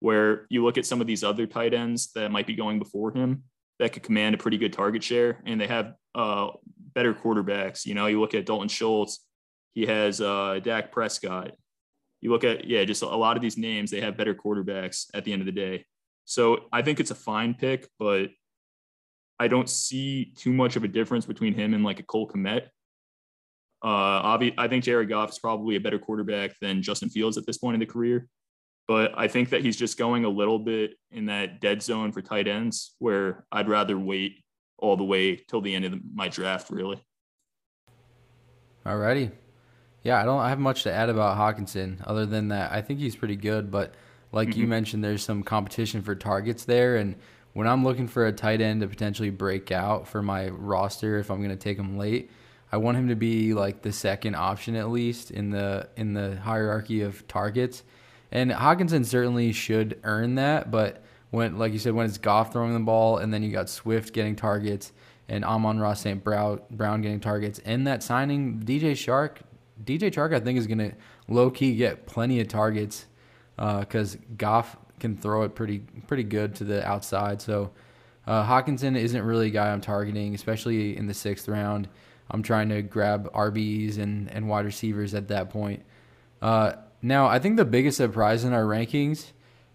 [0.01, 3.13] Where you look at some of these other tight ends that might be going before
[3.13, 3.45] him
[3.79, 6.49] that could command a pretty good target share, and they have uh,
[6.95, 7.85] better quarterbacks.
[7.85, 9.25] You know, you look at Dalton Schultz,
[9.75, 11.53] he has uh, Dak Prescott.
[12.21, 15.25] You look at, yeah, just a lot of these names, they have better quarterbacks at
[15.25, 15.85] the end of the day.
[16.25, 18.31] So I think it's a fine pick, but
[19.39, 22.69] I don't see too much of a difference between him and like a Cole Kmet.
[23.83, 27.47] Uh, obvi- I think Jared Goff is probably a better quarterback than Justin Fields at
[27.47, 28.27] this point in the career.
[28.89, 32.23] But I think that he's just going a little bit in that dead zone for
[32.23, 34.45] tight ends where I'd rather wait
[34.79, 37.03] all the way till the end of the, my draft, really.
[38.85, 39.33] Alrighty.
[40.03, 43.17] Yeah, I don't have much to add about Hockenson other than that I think he's
[43.17, 43.95] pretty good, but
[44.31, 44.61] like mm-hmm.
[44.61, 47.17] you mentioned, there's some competition for targets there, and
[47.57, 51.31] when I'm looking for a tight end to potentially break out for my roster, if
[51.31, 52.31] I'm going to take him late,
[52.71, 56.37] I want him to be like the second option at least in the in the
[56.37, 57.83] hierarchy of targets.
[58.31, 62.75] And Hockenson certainly should earn that, but when like you said, when it's Goff throwing
[62.75, 64.93] the ball and then you got Swift getting targets
[65.27, 66.23] and Amon-Ra St.
[66.23, 66.61] Brown
[67.01, 69.39] getting targets, and that signing DJ Chark,
[69.83, 70.93] DJ Chark I think, is going to
[71.27, 73.07] low key get plenty of targets
[73.57, 77.41] because uh, Goff can throw it pretty pretty good to the outside.
[77.41, 77.71] So
[78.27, 81.89] uh, Hockenson isn't really a guy I'm targeting, especially in the sixth round.
[82.31, 85.85] I'm trying to grab RBs and, and wide receivers at that point.
[86.43, 89.31] Uh, now, I think the biggest surprise in our rankings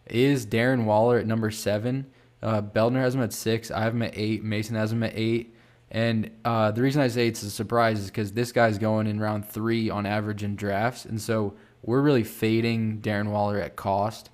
[0.05, 2.07] is Darren Waller at number seven.
[2.43, 3.71] Uh, Beldner has him at six.
[3.71, 4.43] I have him at eight.
[4.43, 5.55] Mason has him at eight.
[5.91, 9.19] And uh, the reason I say it's a surprise is because this guy's going in
[9.19, 11.05] round three on average in drafts.
[11.05, 11.53] And so
[11.83, 14.29] we're really fading Darren Waller at cost.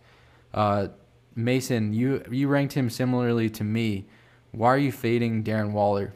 [0.58, 0.88] Uh,
[1.36, 4.08] Mason, you you ranked him similarly to me.
[4.54, 6.16] Why are you fading Darren Waller?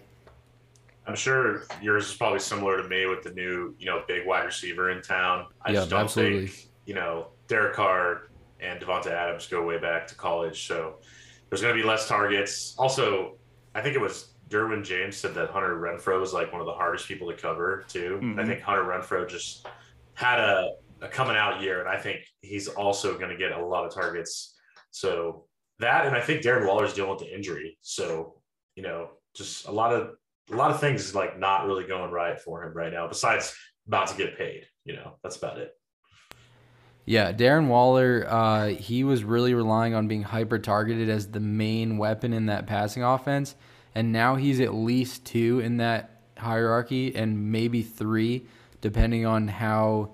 [1.06, 4.46] I'm sure yours is probably similar to me with the new, you know, big wide
[4.46, 5.46] receiver in town.
[5.62, 6.48] I yeah, just don't absolutely.
[6.48, 10.96] think, you know, Derek Carr and Davante Adams go way back to college, so
[11.50, 12.74] there's going to be less targets.
[12.80, 13.38] Also,
[13.76, 16.74] I think it was Derwin James said that Hunter Renfrow was like one of the
[16.74, 18.20] hardest people to cover too.
[18.22, 18.40] Mm-hmm.
[18.40, 19.68] I think Hunter Renfrow just
[20.16, 23.66] had a, a coming out year, and I think he's also going to get a
[23.66, 24.56] lot of targets.
[24.92, 25.46] So
[25.80, 27.78] that, and I think Darren Waller's dealing with the injury.
[27.82, 28.42] So
[28.76, 30.12] you know, just a lot of
[30.52, 33.08] a lot of things is like not really going right for him right now.
[33.08, 33.56] Besides
[33.88, 35.74] about to get paid, you know, that's about it.
[37.06, 41.98] Yeah, Darren Waller, uh, he was really relying on being hyper targeted as the main
[41.98, 43.56] weapon in that passing offense.
[43.96, 48.48] And now he's at least two in that hierarchy and maybe three,
[48.82, 50.14] depending on how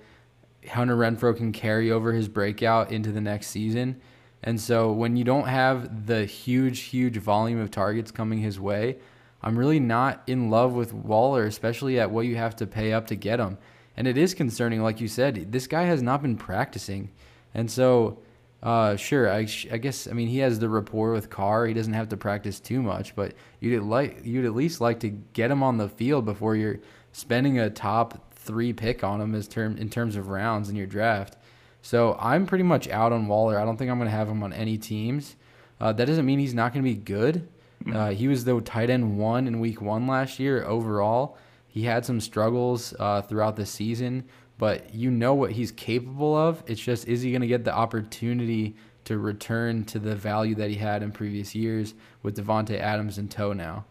[0.70, 4.02] Hunter Renfrow can carry over his breakout into the next season.
[4.44, 8.98] And so when you don't have the huge, huge volume of targets coming his way,
[9.42, 13.08] I'm really not in love with Waller, especially at what you have to pay up
[13.08, 13.58] to get him.
[13.96, 17.12] And it is concerning, like you said, this guy has not been practicing.
[17.54, 18.20] And so,
[18.62, 21.66] uh, sure, I, I guess, I mean, he has the rapport with Carr.
[21.66, 25.10] He doesn't have to practice too much, but you'd, like, you'd at least like to
[25.10, 26.80] get him on the field before you're
[27.12, 30.88] spending a top three pick on him as term, in terms of rounds in your
[30.88, 31.36] draft.
[31.82, 33.60] So I'm pretty much out on Waller.
[33.60, 35.36] I don't think I'm going to have him on any teams.
[35.80, 37.48] Uh, that doesn't mean he's not going to be good.
[37.84, 37.96] Mm-hmm.
[37.96, 41.38] Uh, he was the tight end one in week one last year overall.
[41.68, 46.64] He had some struggles uh, throughout the season, but you know what he's capable of.
[46.66, 50.70] It's just, is he going to get the opportunity to return to the value that
[50.70, 53.86] he had in previous years with Davante Adams in tow now?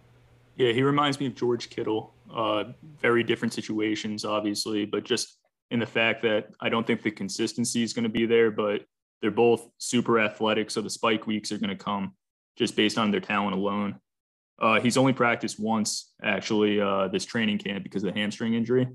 [0.57, 2.13] Yeah, he reminds me of George Kittle.
[2.35, 2.65] Uh,
[3.01, 5.39] very different situations, obviously, but just
[5.71, 8.83] in the fact that I don't think the consistency is going to be there, but
[9.21, 10.71] they're both super athletic.
[10.71, 12.15] So the spike weeks are going to come
[12.57, 14.01] just based on their talent alone.
[14.59, 18.89] Uh, he's only practiced once actually uh, this training camp because of the hamstring injury,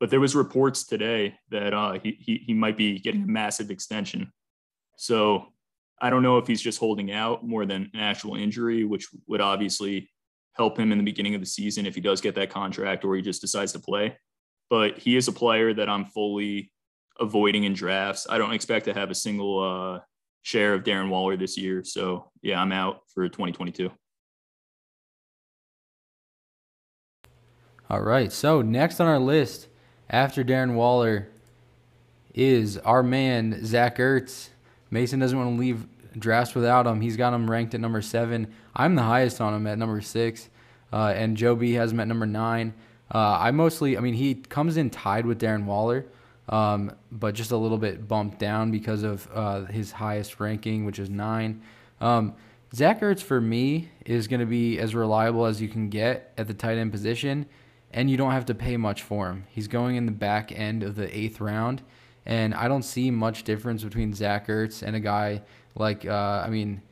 [0.00, 3.70] but there was reports today that uh, he, he he might be getting a massive
[3.70, 4.30] extension.
[4.96, 5.46] So
[6.00, 9.40] I don't know if he's just holding out more than an actual injury, which would
[9.40, 10.10] obviously
[10.52, 13.14] help him in the beginning of the season if he does get that contract or
[13.14, 14.16] he just decides to play.
[14.70, 16.70] But he is a player that I'm fully
[17.20, 18.26] avoiding in drafts.
[18.28, 20.00] I don't expect to have a single uh,
[20.42, 21.84] share of Darren Waller this year.
[21.84, 23.90] So yeah, I'm out for 2022.
[27.90, 28.30] All right.
[28.30, 29.68] So next on our list
[30.10, 31.28] after Darren Waller
[32.34, 34.50] is our man Zach Ertz.
[34.90, 37.00] Mason doesn't want to leave drafts without him.
[37.00, 38.52] He's got him ranked at number seven.
[38.74, 40.48] I'm the highest on him at number six,
[40.92, 42.74] uh, and Joe B has him at number nine.
[43.12, 46.06] Uh, I mostly, I mean, he comes in tied with Darren Waller,
[46.48, 50.98] um, but just a little bit bumped down because of uh, his highest ranking, which
[50.98, 51.62] is nine.
[52.00, 52.34] Um,
[52.74, 56.46] Zach Ertz for me is going to be as reliable as you can get at
[56.48, 57.46] the tight end position,
[57.90, 59.46] and you don't have to pay much for him.
[59.48, 61.80] He's going in the back end of the eighth round,
[62.26, 65.40] and I don't see much difference between Zach Ertz and a guy
[65.74, 66.82] like, uh, I mean,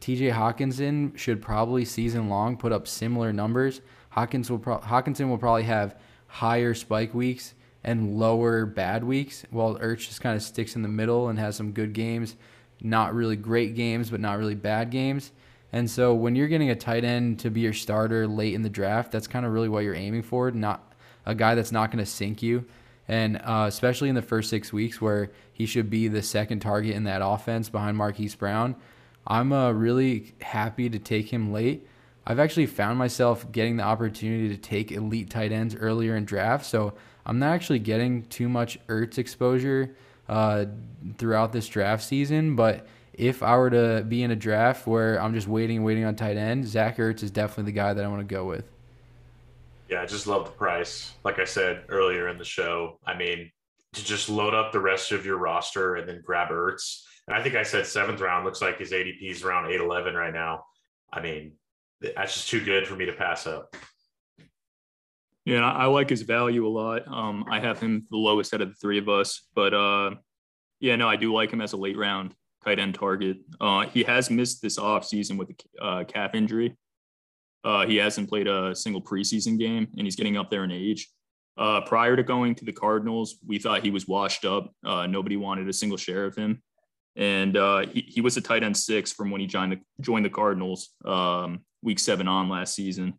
[0.00, 3.80] TJ Hockenson should probably season long put up similar numbers.
[4.10, 9.76] Hawkins will pro- Hockenson will probably have higher spike weeks and lower bad weeks, while
[9.76, 12.34] Ertz just kind of sticks in the middle and has some good games,
[12.80, 15.32] not really great games, but not really bad games.
[15.72, 18.70] And so when you're getting a tight end to be your starter late in the
[18.70, 20.94] draft, that's kind of really what you're aiming for, not
[21.26, 22.64] a guy that's not going to sink you.
[23.08, 26.94] And uh, especially in the first six weeks where he should be the second target
[26.94, 28.76] in that offense behind Marquise Brown,
[29.26, 31.86] I'm uh, really happy to take him late.
[32.26, 36.68] I've actually found myself getting the opportunity to take elite tight ends earlier in drafts,
[36.68, 36.94] so
[37.26, 39.94] I'm not actually getting too much Ertz exposure
[40.28, 40.66] uh,
[41.18, 42.56] throughout this draft season.
[42.56, 46.04] But if I were to be in a draft where I'm just waiting and waiting
[46.04, 48.64] on tight end, Zach Ertz is definitely the guy that I want to go with.
[49.94, 51.14] Yeah, I just love the price.
[51.22, 53.48] Like I said earlier in the show, I mean,
[53.92, 57.02] to just load up the rest of your roster and then grab Ertz.
[57.28, 60.34] And I think I said seventh round looks like his ADP is around 811 right
[60.34, 60.64] now.
[61.12, 61.52] I mean,
[62.00, 63.76] that's just too good for me to pass up.
[65.44, 67.06] Yeah, I like his value a lot.
[67.06, 70.16] Um, I have him the lowest out of the three of us, but uh,
[70.80, 72.34] yeah, no, I do like him as a late round
[72.64, 73.36] tight end target.
[73.60, 76.76] Uh, he has missed this off season with a uh, calf injury,
[77.64, 81.08] Uh, he hasn't played a single preseason game, and he's getting up there in age.
[81.56, 84.72] Uh, prior to going to the Cardinals, we thought he was washed up.
[84.84, 86.62] Uh, nobody wanted a single share of him,
[87.16, 90.24] and uh, he, he was a tight end six from when he joined the joined
[90.24, 93.14] the Cardinals um, week seven on last season.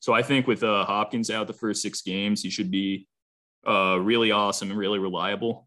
[0.00, 3.08] So I think with uh, Hopkins out the first six games, he should be
[3.66, 5.66] uh, really awesome and really reliable.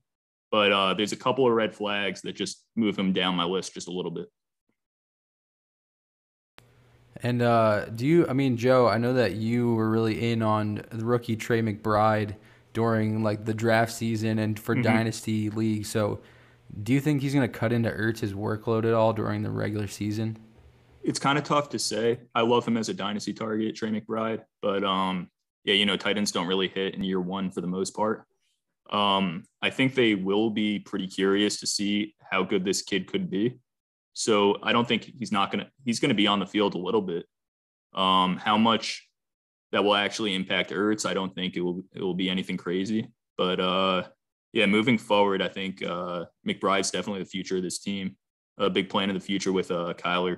[0.51, 3.87] But there's a couple of red flags that just move him down my list just
[3.87, 4.27] a little bit.
[7.23, 8.27] And uh, do you?
[8.27, 12.35] I mean, Joe, I know that you were really in on the rookie Trey McBride
[12.73, 14.83] during like the draft season and for mm-hmm.
[14.83, 15.85] dynasty league.
[15.85, 16.21] So,
[16.81, 19.87] do you think he's going to cut into Ertz's workload at all during the regular
[19.87, 20.37] season?
[21.03, 22.19] It's kind of tough to say.
[22.33, 25.29] I love him as a dynasty target, Trey McBride, but um,
[25.63, 28.25] yeah, you know, tight ends don't really hit in year one for the most part.
[28.91, 33.29] Um, I think they will be pretty curious to see how good this kid could
[33.29, 33.59] be.
[34.13, 37.01] So I don't think he's not gonna he's gonna be on the field a little
[37.01, 37.25] bit.
[37.93, 39.07] Um, how much
[39.71, 43.09] that will actually impact Ertz, I don't think it will it will be anything crazy.
[43.37, 44.03] But uh,
[44.53, 48.15] yeah, moving forward, I think uh, McBride's definitely the future of this team.
[48.57, 50.37] A big plan in the future with uh, Kyler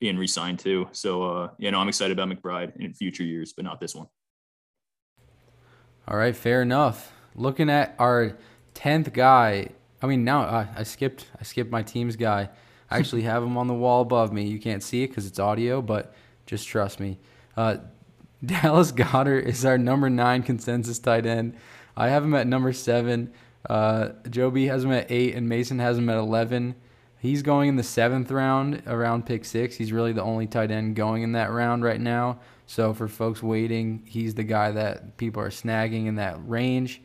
[0.00, 0.88] being re-signed too.
[0.92, 4.06] So uh, you know, I'm excited about McBride in future years, but not this one.
[6.08, 7.12] All right, fair enough.
[7.34, 8.36] Looking at our
[8.74, 9.68] tenth guy,
[10.02, 12.48] I mean now uh, I skipped I skipped my team's guy.
[12.90, 14.46] I actually have him on the wall above me.
[14.46, 16.14] You can't see it because it's audio, but
[16.46, 17.18] just trust me.
[17.56, 17.76] Uh,
[18.44, 21.56] Dallas Goedert is our number nine consensus tight end.
[21.96, 23.32] I have him at number seven.
[23.68, 26.74] Uh, Joby has him at eight, and Mason has him at 11.
[27.18, 29.76] He's going in the seventh round, around pick six.
[29.76, 32.40] He's really the only tight end going in that round right now.
[32.64, 37.02] So for folks waiting, he's the guy that people are snagging in that range.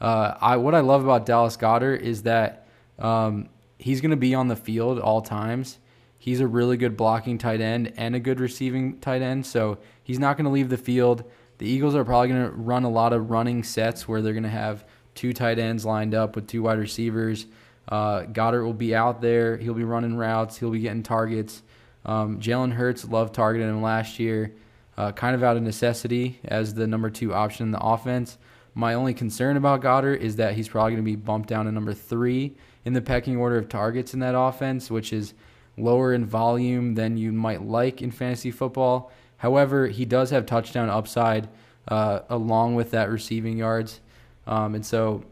[0.00, 2.68] Uh, I what I love about Dallas Goedert is that
[2.98, 3.48] um,
[3.78, 5.78] he's going to be on the field all times.
[6.18, 10.18] He's a really good blocking tight end and a good receiving tight end, so he's
[10.18, 11.24] not going to leave the field.
[11.58, 14.42] The Eagles are probably going to run a lot of running sets where they're going
[14.42, 17.46] to have two tight ends lined up with two wide receivers.
[17.88, 19.56] Uh, Goedert will be out there.
[19.56, 20.56] He'll be running routes.
[20.56, 21.62] He'll be getting targets.
[22.04, 24.54] Um, Jalen Hurts loved targeting him last year,
[24.96, 28.38] uh, kind of out of necessity as the number two option in the offense.
[28.74, 31.72] My only concern about Goedert is that he's probably going to be bumped down to
[31.72, 32.56] number three
[32.86, 35.34] in the pecking order of targets in that offense, which is
[35.76, 39.10] lower in volume than you might like in fantasy football.
[39.38, 41.48] However, he does have touchdown upside
[41.88, 44.00] uh, along with that receiving yards.
[44.46, 45.24] Um, and so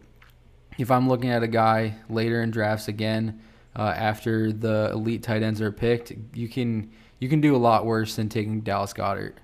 [0.79, 3.41] if I'm looking at a guy later in drafts again,
[3.77, 6.91] uh, after the elite tight ends are picked, you can
[7.21, 9.35] you can do a lot worse than taking Dallas Goedert.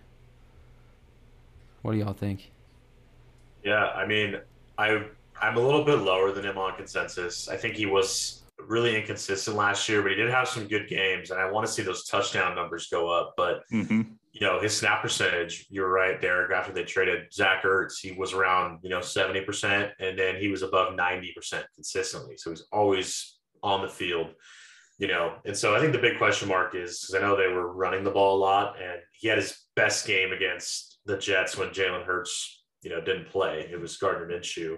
[1.83, 2.51] What do y'all think?
[3.65, 4.37] Yeah, I mean,
[4.77, 5.05] I
[5.41, 7.49] I'm a little bit lower than him on consensus.
[7.49, 11.31] I think he was really inconsistent last year, but he did have some good games,
[11.31, 13.35] and I want to see those touchdown numbers go up.
[13.37, 14.03] But mm-hmm.
[14.33, 16.53] you know, his snap percentage, you're right, Derek.
[16.53, 20.49] After they traded Zach Ertz, he was around you know seventy percent, and then he
[20.49, 22.37] was above ninety percent consistently.
[22.37, 24.29] So he's always on the field.
[24.99, 27.49] You know, and so I think the big question mark is because I know they
[27.49, 31.57] were running the ball a lot, and he had his best game against the Jets
[31.57, 33.67] when Jalen Hurts, you know, didn't play.
[33.73, 34.77] It was Gardner Minshew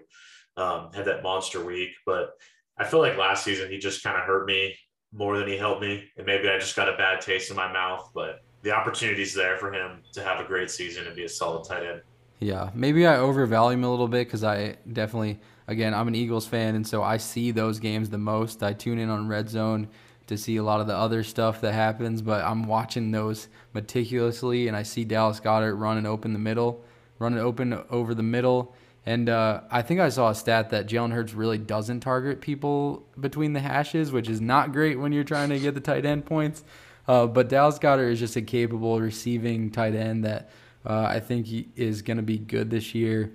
[0.56, 1.90] um, had that monster week.
[2.06, 2.30] But
[2.78, 4.74] I feel like last season he just kind of hurt me
[5.12, 7.70] more than he helped me, and maybe I just got a bad taste in my
[7.70, 8.10] mouth.
[8.14, 11.64] But the opportunity's there for him to have a great season and be a solid
[11.64, 12.02] tight end.
[12.40, 15.38] Yeah, maybe I overvalue him a little bit because I definitely,
[15.68, 18.62] again, I'm an Eagles fan, and so I see those games the most.
[18.62, 19.88] I tune in on Red Zone
[20.26, 24.66] to see a lot of the other stuff that happens, but I'm watching those meticulously,
[24.68, 26.84] and I see Dallas Goedert running open the middle,
[27.18, 28.74] running open over the middle,
[29.04, 33.04] and uh, I think I saw a stat that Jalen Hurts really doesn't target people
[33.18, 36.24] between the hashes, which is not great when you're trying to get the tight end
[36.24, 36.62] points.
[37.08, 40.50] Uh, but Dallas Goedert is just a capable receiving tight end that
[40.86, 43.32] uh, I think is going to be good this year,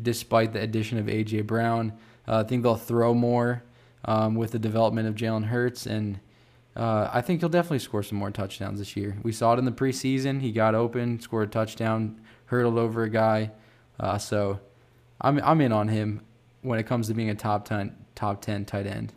[0.00, 1.42] despite the addition of A.J.
[1.42, 1.92] Brown.
[2.26, 3.62] Uh, I think they'll throw more
[4.06, 6.18] um, with the development of Jalen Hurts, and
[6.76, 9.18] uh, I think he'll definitely score some more touchdowns this year.
[9.22, 10.40] We saw it in the preseason.
[10.40, 13.50] He got open, scored a touchdown, hurdled over a guy.
[13.98, 14.60] Uh, so
[15.20, 16.22] I'm I'm in on him
[16.62, 19.12] when it comes to being a top ten top ten tight end.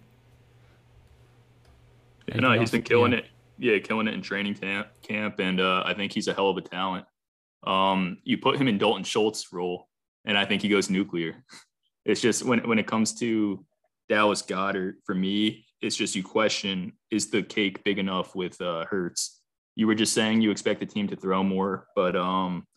[2.27, 3.25] Yeah, no, he's been killing it.
[3.57, 6.57] Yeah, killing it in training camp, camp and uh, I think he's a hell of
[6.57, 7.05] a talent.
[7.65, 9.87] Um, you put him in Dalton Schultz role,
[10.25, 11.43] and I think he goes nuclear.
[12.05, 13.65] It's just when when it comes to
[14.09, 18.83] Dallas Goedert, for me, it's just you question is the cake big enough with uh,
[18.83, 19.39] Hurts?
[19.77, 22.67] You were just saying you expect the team to throw more, but um,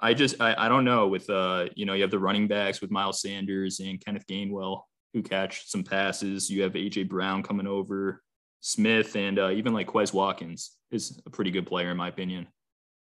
[0.00, 2.80] I just I, I don't know with uh you know you have the running backs
[2.80, 4.82] with Miles Sanders and Kenneth Gainwell
[5.12, 6.48] who catch some passes.
[6.50, 8.22] You have AJ Brown coming over,
[8.60, 12.46] Smith, and uh, even like Quez Watkins is a pretty good player in my opinion.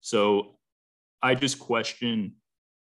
[0.00, 0.56] So
[1.22, 2.34] I just question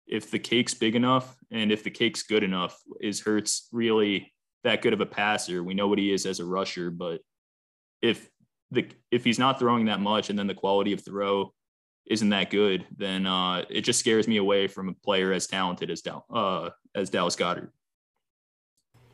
[0.07, 2.77] if the cake's big enough and if the cake's good enough.
[2.99, 4.33] Is Hurts really
[4.63, 5.63] that good of a passer?
[5.63, 7.21] We know what he is as a rusher, but
[8.01, 8.29] if
[8.71, 11.53] the if he's not throwing that much and then the quality of throw
[12.07, 15.89] isn't that good, then uh, it just scares me away from a player as talented
[15.89, 17.71] as Dal- uh, as Dallas Goedert.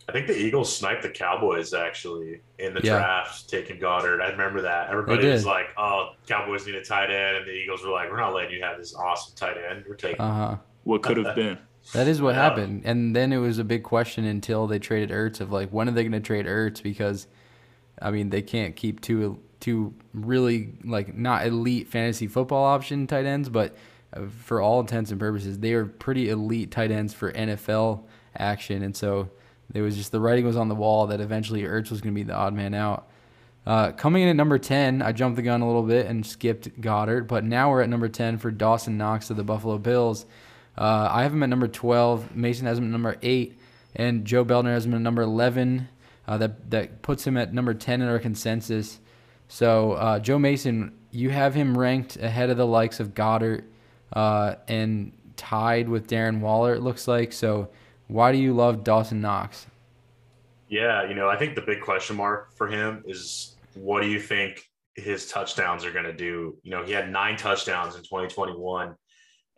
[0.09, 2.97] I think the Eagles sniped the Cowboys actually in the yeah.
[2.97, 4.21] draft, taking Goedert.
[4.21, 4.89] I remember that.
[4.89, 8.19] Everybody was like, "Oh, Cowboys need a tight end," and the Eagles were like, "We're
[8.19, 9.83] not letting you have this awesome tight end.
[9.87, 10.57] We're taking uh-huh.
[10.85, 11.57] what could have been."
[11.93, 12.43] That is what yeah.
[12.43, 15.87] happened, and then it was a big question until they traded Ertz of like, when
[15.87, 16.83] are they going to trade Ertz?
[16.83, 17.27] Because,
[18.01, 23.25] I mean, they can't keep two two really like not elite fantasy football option tight
[23.25, 23.75] ends, but
[24.13, 28.03] uh, for all intents and purposes, they are pretty elite tight ends for NFL
[28.37, 29.29] action, and so
[29.73, 32.19] it was just the writing was on the wall that eventually Ertz was going to
[32.19, 33.07] be the odd man out.
[33.65, 36.79] Uh, coming in at number 10, I jumped the gun a little bit and skipped
[36.79, 40.25] Goedert, but now we're at number 10 for Dawson Knox of the Buffalo Bills.
[40.77, 42.33] Uh, I have him at number 12.
[42.33, 43.59] Mason has him at number 8,
[43.93, 45.89] and Joe Beldner has him at number 11.
[46.25, 48.99] Uh, that that puts him at number 10 in our consensus.
[49.47, 53.63] So uh, Joe Mason, you have him ranked ahead of the likes of Goedert
[54.13, 56.73] uh, and tied with Darren Waller.
[56.73, 57.69] It looks like so.
[58.07, 59.67] Why do you love Dawson Knox?
[60.69, 64.19] Yeah, you know, I think the big question mark for him is what do you
[64.19, 64.63] think
[64.95, 66.57] his touchdowns are going to do?
[66.63, 68.95] You know, he had nine touchdowns in 2021.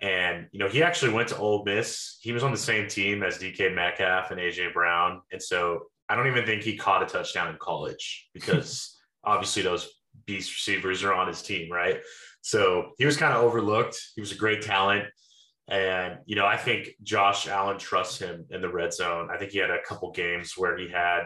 [0.01, 2.19] And, you know, he actually went to Ole Miss.
[2.21, 5.21] He was on the same team as DK Metcalf and AJ Brown.
[5.31, 9.89] And so I don't even think he caught a touchdown in college because obviously those
[10.25, 12.01] beast receivers are on his team, right?
[12.41, 13.99] So he was kind of overlooked.
[14.15, 15.05] He was a great talent.
[15.69, 19.29] And, you know, I think Josh Allen trusts him in the red zone.
[19.31, 21.23] I think he had a couple games where he had,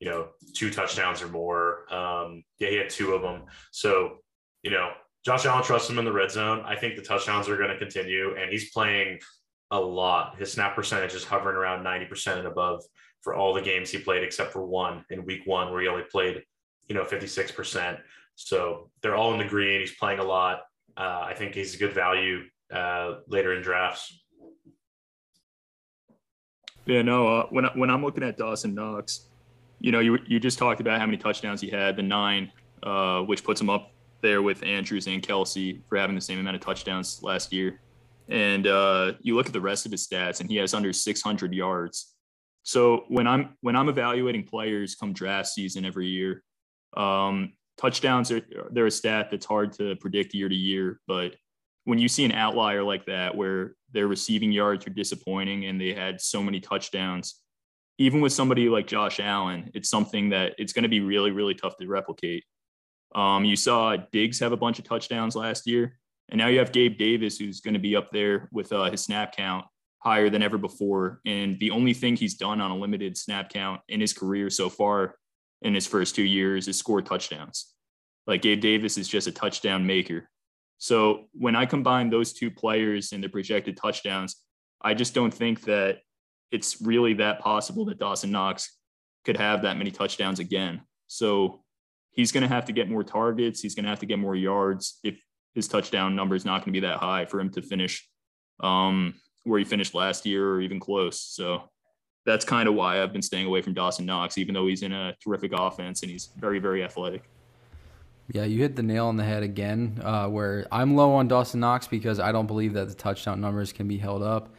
[0.00, 1.92] you know, two touchdowns or more.
[1.92, 3.44] Um, yeah, he had two of them.
[3.70, 4.18] So,
[4.62, 4.90] you know,
[5.24, 6.62] Josh Allen trusts him in the red zone.
[6.66, 9.18] I think the touchdowns are going to continue, and he's playing
[9.70, 10.38] a lot.
[10.38, 12.82] His snap percentage is hovering around 90% and above
[13.22, 16.04] for all the games he played, except for one in week one where he only
[16.10, 16.42] played,
[16.90, 17.98] you know, 56%.
[18.34, 19.80] So they're all in the green.
[19.80, 20.62] He's playing a lot.
[20.96, 22.40] Uh, I think he's a good value
[22.74, 24.20] uh, later in drafts.
[26.86, 27.28] Yeah, no.
[27.28, 29.28] Uh, when when I'm looking at Dawson Knox,
[29.78, 32.50] you know, you you just talked about how many touchdowns he had, the nine,
[32.82, 36.56] uh, which puts him up there with Andrews and Kelce for having the same amount
[36.56, 37.80] of touchdowns last year.
[38.28, 41.54] And uh, you look at the rest of his stats, and he has under 600
[41.54, 42.14] yards.
[42.64, 46.42] So when I'm when I'm evaluating players come draft season every year,
[46.96, 51.34] um, touchdowns are they're a stat that's hard to predict year to year, but
[51.84, 55.92] when you see an outlier like that where their receiving yards are disappointing and they
[55.92, 57.40] had so many touchdowns,
[57.98, 61.54] even with somebody like Josh Allen, it's something that it's going to be really, really
[61.54, 62.44] tough to replicate.
[63.14, 66.72] Um, you saw Diggs have a bunch of touchdowns last year, and now you have
[66.72, 69.66] Gabe Davis, who's going to be up there with uh, his snap count
[69.98, 71.20] higher than ever before.
[71.26, 74.68] And the only thing he's done on a limited snap count in his career so
[74.68, 75.16] far
[75.62, 77.74] in his first two years is score touchdowns.
[78.26, 80.28] Like Gabe Davis is just a touchdown maker.
[80.78, 84.36] So when I combine those two players and the projected touchdowns,
[84.80, 85.98] I just don't think that
[86.50, 88.76] it's really that possible that Dawson Knox
[89.24, 90.80] could have that many touchdowns again.
[91.06, 91.62] So
[92.12, 93.60] he's going to have to get more targets.
[93.60, 95.20] He's going to have to get more yards if
[95.54, 98.08] his touchdown number is not going to be that high for him to finish
[98.60, 101.20] um, where he finished last year or even close.
[101.20, 101.68] So
[102.30, 104.92] that's kind of why I've been staying away from Dawson Knox, even though he's in
[104.92, 107.28] a terrific offense and he's very, very athletic.
[108.32, 110.00] Yeah, you hit the nail on the head again.
[110.02, 113.72] Uh, where I'm low on Dawson Knox because I don't believe that the touchdown numbers
[113.72, 114.54] can be held up.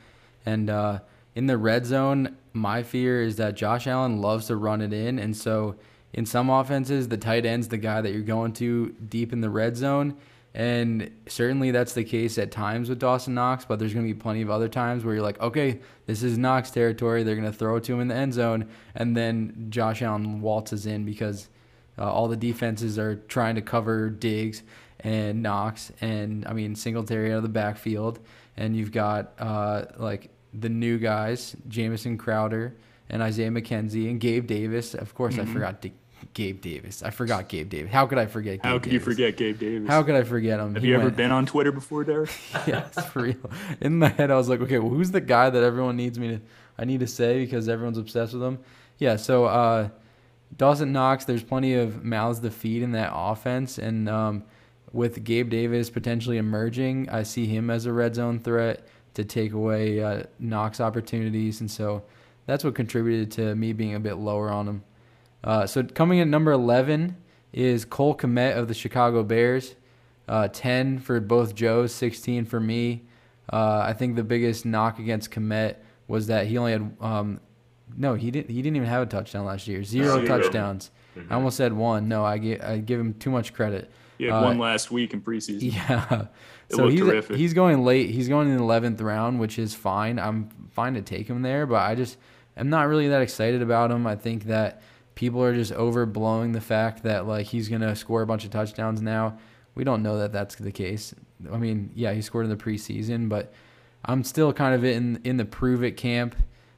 [0.45, 0.99] And uh,
[1.35, 5.19] in the red zone, my fear is that Josh Allen loves to run it in,
[5.19, 5.75] and so
[6.13, 9.49] in some offenses, the tight end's the guy that you're going to deep in the
[9.49, 10.17] red zone.
[10.53, 14.19] And certainly that's the case at times with Dawson Knox, but there's going to be
[14.19, 17.23] plenty of other times where you're like, okay, this is Knox territory.
[17.23, 18.69] They're going to throw it to him in the end zone.
[18.93, 21.47] And then Josh Allen waltzes in because
[21.97, 24.63] uh, all the defenses are trying to cover Diggs
[25.03, 28.19] and Knox, and I mean Singletary out of the backfield,
[28.55, 32.75] and you've got uh, like the new guys, Jamison Crowder
[33.09, 34.93] and Isaiah McKenzie and Gabe Davis.
[34.93, 35.49] Of course, mm-hmm.
[35.49, 35.85] I forgot
[36.33, 37.03] Gabe Davis.
[37.03, 37.91] I forgot Gabe Davis.
[37.91, 38.61] How could I forget?
[38.61, 38.93] Gabe How could Davis?
[38.93, 39.89] you forget Gabe Davis?
[39.89, 40.73] How could I forget him?
[40.73, 42.29] Have he you ever been on Twitter before, Derek?
[42.67, 43.51] yes, for real.
[43.79, 46.27] In my head, I was like, okay, well, who's the guy that everyone needs me
[46.29, 46.41] to?
[46.77, 48.59] I need to say because everyone's obsessed with him.
[48.97, 49.15] Yeah.
[49.15, 49.89] So uh,
[50.57, 54.43] Dawson Knox, there's plenty of mouths to feed in that offense, and um,
[54.91, 59.53] with Gabe Davis potentially emerging, I see him as a red zone threat to take
[59.53, 62.03] away uh, Knox opportunities, and so
[62.45, 64.83] that's what contributed to me being a bit lower on him.
[65.43, 67.17] Uh, so coming in number 11
[67.53, 69.75] is Cole Kmet of the Chicago Bears.
[70.27, 73.03] uh, 10 for both Joes, 16 for me.
[73.51, 75.75] Uh, I think the biggest knock against Kmet
[76.07, 77.39] was that he only had um,
[77.97, 78.49] no, he didn't.
[78.49, 79.83] He didn't even have a touchdown last year.
[79.83, 80.25] Zero, Zero.
[80.25, 80.91] touchdowns.
[81.17, 81.33] Mm-hmm.
[81.33, 82.07] I almost said one.
[82.07, 83.91] No, I give I give him too much credit.
[84.17, 85.61] He had uh, one last week in preseason.
[85.73, 86.27] Yeah,
[86.69, 87.35] it so he's terrific.
[87.35, 88.11] he's going late.
[88.11, 90.19] He's going in the eleventh round, which is fine.
[90.19, 92.17] I'm fine to take him there, but I just
[92.55, 94.07] am not really that excited about him.
[94.07, 94.81] I think that
[95.15, 99.01] people are just overblowing the fact that like he's gonna score a bunch of touchdowns
[99.01, 99.37] now.
[99.75, 101.13] We don't know that that's the case.
[101.51, 103.53] I mean, yeah, he scored in the preseason, but
[104.03, 106.35] I'm still kind of in in the prove it camp.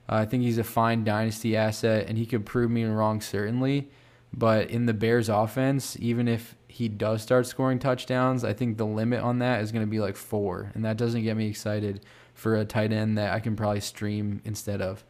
[0.09, 3.89] Uh, I think he's a fine dynasty asset, and he could prove me wrong certainly.
[4.35, 8.85] But in the Bears offense, even if he does start scoring touchdowns, I think the
[8.85, 12.03] limit on that is going to be like four, and that doesn't get me excited
[12.33, 15.03] for a tight end that I can probably stream instead of.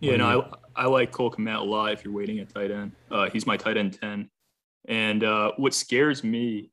[0.00, 1.92] Yeah, no, I I like Cole Kmet a lot.
[1.92, 4.30] If you're waiting at tight end, uh, he's my tight end ten.
[4.88, 6.70] And uh, what scares me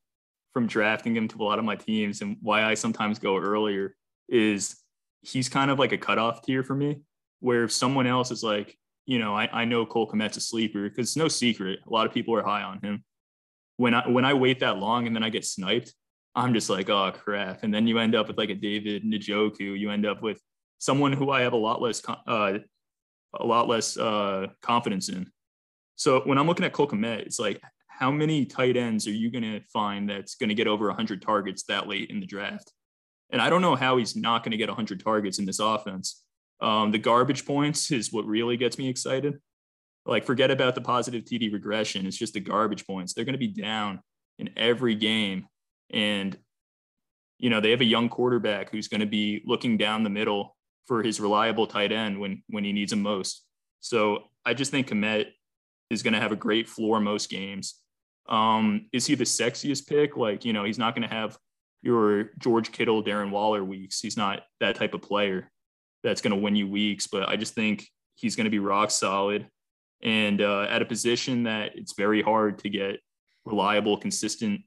[0.52, 3.94] from drafting him to a lot of my teams and why I sometimes go earlier
[4.28, 4.76] is
[5.22, 7.02] he's kind of like a cutoff tier for me,
[7.40, 8.76] where if someone else is like,
[9.06, 11.80] you know, I, I know Cole Kmet's a sleeper because it's no secret.
[11.86, 13.04] A lot of people are high on him.
[13.76, 15.94] When I when I wait that long and then I get sniped,
[16.34, 17.62] I'm just like, oh crap.
[17.62, 19.78] And then you end up with like a David Njoku.
[19.78, 20.40] You end up with
[20.78, 22.58] someone who I have a lot less uh,
[23.38, 25.30] a lot less uh, confidence in.
[25.96, 29.30] So when I'm looking at Cole Kmet, it's like, how many tight ends are you
[29.30, 32.72] going to find that's going to get over 100 targets that late in the draft?
[33.30, 36.24] And I don't know how he's not going to get 100 targets in this offense.
[36.60, 39.38] Um, the garbage points is what really gets me excited.
[40.06, 42.06] Like, forget about the positive TD regression.
[42.06, 43.12] It's just the garbage points.
[43.12, 44.00] They're going to be down
[44.38, 45.46] in every game.
[45.90, 46.36] And,
[47.38, 50.56] you know, they have a young quarterback who's going to be looking down the middle
[50.90, 53.46] for his reliable tight end when when he needs him most.
[53.78, 55.26] So I just think Kmet
[55.88, 57.76] is going to have a great floor most games.
[58.28, 60.16] Um, is he the sexiest pick?
[60.16, 61.38] Like, you know, he's not going to have
[61.80, 64.00] your George Kittle, Darren Waller weeks.
[64.00, 65.48] He's not that type of player
[66.02, 67.86] that's going to win you weeks, but I just think
[68.16, 69.46] he's going to be rock solid
[70.02, 72.98] and uh, at a position that it's very hard to get
[73.44, 74.62] reliable, consistent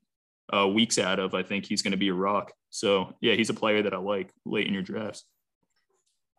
[0.56, 1.34] uh, weeks out of.
[1.34, 2.54] I think he's going to be a rock.
[2.70, 5.26] So yeah, he's a player that I like late in your drafts.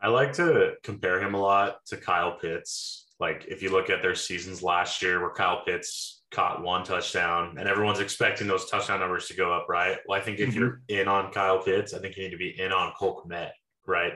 [0.05, 3.07] I like to compare him a lot to Kyle Pitts.
[3.19, 7.57] Like if you look at their seasons last year, where Kyle Pitts caught one touchdown,
[7.59, 9.97] and everyone's expecting those touchdown numbers to go up, right?
[10.07, 10.59] Well, I think if mm-hmm.
[10.59, 13.53] you're in on Kyle Pitts, I think you need to be in on Cole Kmet,
[13.87, 14.13] right?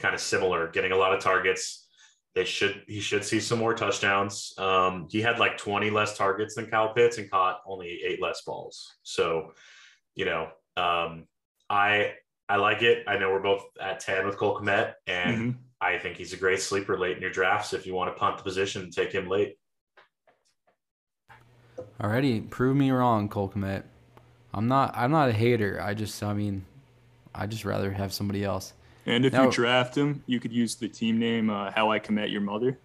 [0.00, 1.86] Kind of similar, getting a lot of targets.
[2.34, 4.54] They should he should see some more touchdowns.
[4.58, 8.42] Um, he had like 20 less targets than Kyle Pitts and caught only eight less
[8.42, 8.96] balls.
[9.04, 9.52] So,
[10.16, 11.28] you know, um,
[11.70, 12.14] I
[12.48, 13.04] I like it.
[13.06, 15.58] I know we're both at 10 with Cole Kmet, and mm-hmm.
[15.80, 18.38] I think he's a great sleeper late in your drafts if you want to punt
[18.38, 19.58] the position, and take him late.
[22.00, 23.82] Alrighty, prove me wrong, Cole Kmet.
[24.54, 24.94] I'm not.
[24.96, 25.80] I'm not a hater.
[25.82, 26.22] I just.
[26.22, 26.64] I mean,
[27.34, 28.72] I just rather have somebody else.
[29.04, 31.98] And if now, you draft him, you could use the team name uh, "How I
[31.98, 32.78] Commit Your Mother."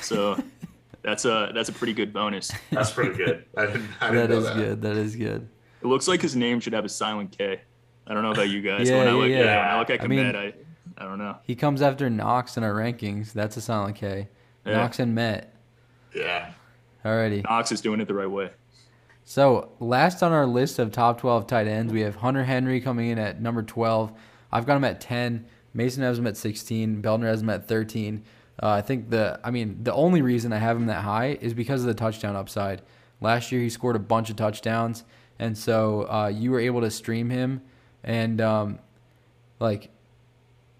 [0.00, 0.42] So
[1.02, 2.52] that's a that's a pretty good bonus.
[2.70, 3.44] That's pretty good.
[3.56, 4.56] I didn't, I didn't that is that.
[4.56, 4.82] good.
[4.82, 5.48] That is good.
[5.82, 7.60] It looks like his name should have a silent K.
[8.10, 8.90] I don't know about you guys.
[8.90, 9.38] yeah, when I look, yeah.
[9.38, 9.66] yeah.
[9.66, 10.54] When I look at Kmet, I, mean, I,
[10.98, 11.36] I don't know.
[11.44, 13.32] He comes after Knox in our rankings.
[13.32, 14.28] That's a silent K.
[14.66, 14.72] Yeah.
[14.72, 15.54] Knox and Met.
[16.12, 16.50] Yeah.
[17.04, 17.44] Alrighty.
[17.44, 18.50] Knox is doing it the right way.
[19.24, 23.10] So last on our list of top 12 tight ends, we have Hunter Henry coming
[23.10, 24.12] in at number 12.
[24.50, 25.46] I've got him at 10.
[25.72, 27.00] Mason has him at 16.
[27.00, 28.24] Beldner has him at 13.
[28.60, 31.54] Uh, I think the, I mean, the only reason I have him that high is
[31.54, 32.82] because of the touchdown upside.
[33.20, 35.04] Last year he scored a bunch of touchdowns,
[35.38, 37.62] and so uh, you were able to stream him,
[38.04, 38.78] and um,
[39.58, 39.90] like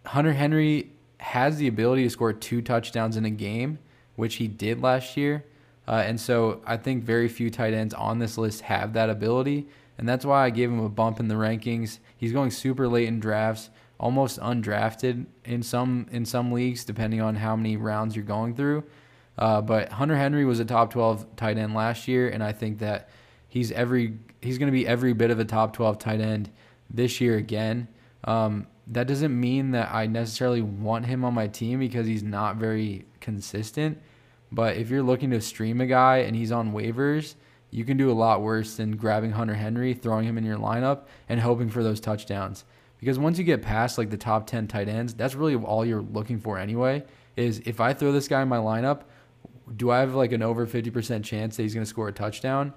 [0.07, 3.79] Hunter Henry has the ability to score two touchdowns in a game,
[4.17, 5.45] which he did last year.
[5.87, 9.67] Uh, and so I think very few tight ends on this list have that ability.
[9.99, 11.99] And that's why I gave him a bump in the rankings.
[12.17, 13.69] He's going super late in drafts,
[13.99, 18.85] almost undrafted in some in some leagues, depending on how many rounds you're going through.
[19.37, 22.79] Uh, but Hunter Henry was a top 12 tight end last year, and I think
[22.79, 23.11] that
[23.49, 26.51] he's every he's going to be every bit of a top 12 tight end
[26.91, 27.89] this year again.
[28.25, 32.57] Um, that doesn't mean that I necessarily want him on my team because he's not
[32.57, 34.01] very consistent.
[34.53, 37.37] But if you're looking to stream a guy and he's on waivers,
[37.71, 41.03] you can do a lot worse than grabbing Hunter Henry, throwing him in your lineup,
[41.29, 42.65] and hoping for those touchdowns.
[42.99, 46.03] Because once you get past like the top 10 tight ends, that's really all you're
[46.03, 47.05] looking for anyway.
[47.37, 49.03] Is if I throw this guy in my lineup,
[49.77, 52.75] do I have like an over 50% chance that he's going to score a touchdown?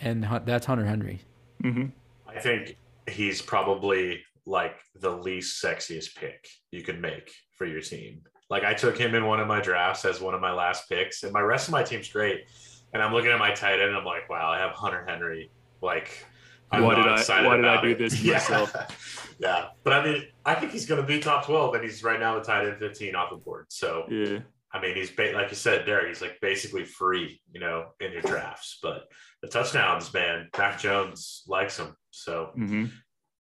[0.00, 1.20] And that's Hunter Henry.
[1.62, 1.86] Mm-hmm.
[2.26, 2.76] I think
[3.10, 8.22] he's probably like the least sexiest pick you could make for your team.
[8.48, 11.22] Like I took him in one of my drafts as one of my last picks,
[11.22, 12.44] and my rest of my team's great.
[12.92, 15.52] And I'm looking at my tight end, and I'm like, wow, I have Hunter Henry
[15.80, 16.26] Like,
[16.72, 17.46] I'm why did I?
[17.46, 17.98] Why did I do it.
[17.98, 18.34] this yeah.
[18.34, 19.36] myself?
[19.40, 22.18] yeah, but I mean, I think he's going to be top twelve, and he's right
[22.18, 23.66] now the tight end fifteen off the board.
[23.68, 24.40] So yeah,
[24.72, 26.08] I mean, he's ba- like you said, Derek.
[26.08, 28.78] He's like basically free, you know, in your drafts.
[28.82, 29.08] But
[29.42, 31.96] the touchdowns, man, Mac Jones likes him.
[32.10, 32.86] So mm-hmm.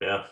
[0.01, 0.23] yeah,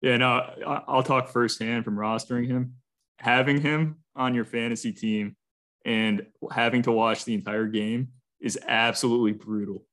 [0.00, 0.16] yeah.
[0.16, 2.74] No, I'll talk firsthand from rostering him,
[3.18, 5.36] having him on your fantasy team,
[5.84, 8.08] and having to watch the entire game
[8.40, 9.84] is absolutely brutal.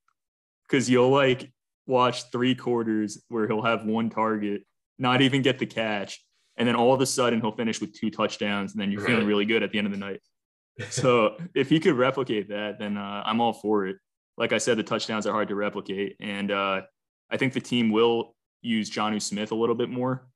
[0.68, 1.52] Because you'll like
[1.88, 4.64] watch three quarters where he'll have one target,
[5.00, 6.24] not even get the catch,
[6.58, 9.10] and then all of a sudden he'll finish with two touchdowns, and then you're right.
[9.10, 10.22] feeling really good at the end of the night.
[10.90, 13.98] so if he could replicate that, then uh, I'm all for it.
[14.38, 16.82] Like I said, the touchdowns are hard to replicate, and uh,
[17.30, 20.28] I think the team will use Jonnu Smith a little bit more.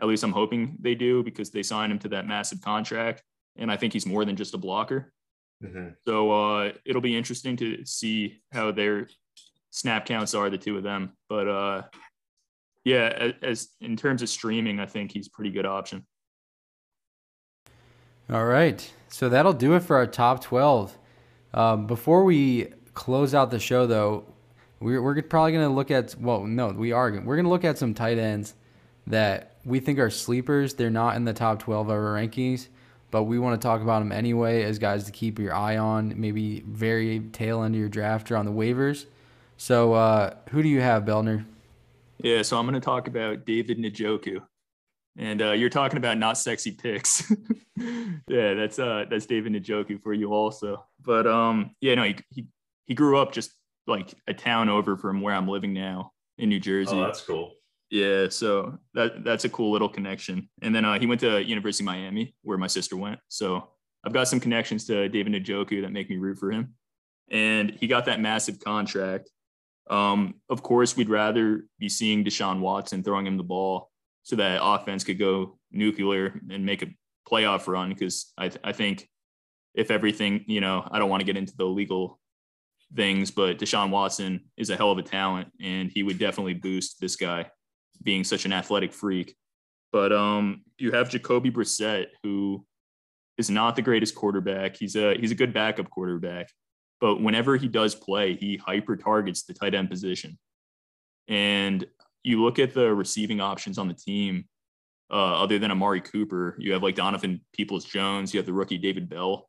[0.00, 3.22] At least I'm hoping they do because they signed him to that massive contract,
[3.56, 5.12] and I think he's more than just a blocker.
[5.62, 5.88] Mm-hmm.
[6.06, 9.08] So uh, it'll be interesting to see how their
[9.70, 11.12] snap counts are, the two of them.
[11.28, 11.82] But uh,
[12.86, 16.06] yeah, as, in terms of streaming, I think he's a pretty good option.
[18.30, 18.92] All right.
[19.08, 20.96] So that'll do it for our top 12.
[21.52, 24.24] Um, before we close out the show, though,
[24.78, 27.10] we're, we're probably going to look at, well, no, we are.
[27.10, 28.54] We're going to look at some tight ends
[29.08, 30.74] that we think are sleepers.
[30.74, 32.68] They're not in the top 12 of our rankings,
[33.10, 36.14] but we want to talk about them anyway as guys to keep your eye on,
[36.20, 39.06] maybe very tail end of your draft or on the waivers.
[39.56, 41.46] So, uh, who do you have, Beldner?
[42.18, 44.40] Yeah, so I'm going to talk about David Njoku.
[45.18, 47.30] And uh, you're talking about not sexy picks.
[47.76, 50.84] yeah, that's uh that's David Njoku for you also.
[51.02, 52.46] But um yeah, no, he, he
[52.86, 53.52] he grew up just
[53.86, 56.96] like a town over from where I'm living now in New Jersey.
[56.96, 57.52] Oh, that's cool.
[57.90, 60.48] Yeah, so that that's a cool little connection.
[60.60, 63.20] And then uh, he went to University of Miami, where my sister went.
[63.28, 63.70] So
[64.04, 66.74] I've got some connections to David Njoku that make me root for him.
[67.30, 69.30] And he got that massive contract.
[69.88, 73.90] Um, of course, we'd rather be seeing Deshaun Watson throwing him the ball
[74.22, 76.88] so that offense could go nuclear and make a
[77.28, 77.90] playoff run.
[77.90, 79.08] Because I, th- I think
[79.74, 82.18] if everything, you know, I don't want to get into the legal
[82.94, 87.00] things, but Deshaun Watson is a hell of a talent, and he would definitely boost
[87.00, 87.50] this guy
[88.02, 89.36] being such an athletic freak.
[89.92, 92.64] But um, you have Jacoby Brissett, who
[93.38, 94.76] is not the greatest quarterback.
[94.76, 96.50] He's a he's a good backup quarterback,
[97.00, 100.38] but whenever he does play, he hyper targets the tight end position.
[101.28, 101.86] And
[102.22, 104.46] you look at the receiving options on the team,
[105.10, 108.78] uh, other than Amari Cooper, you have like Donovan Peoples Jones, you have the rookie
[108.78, 109.48] David Bell.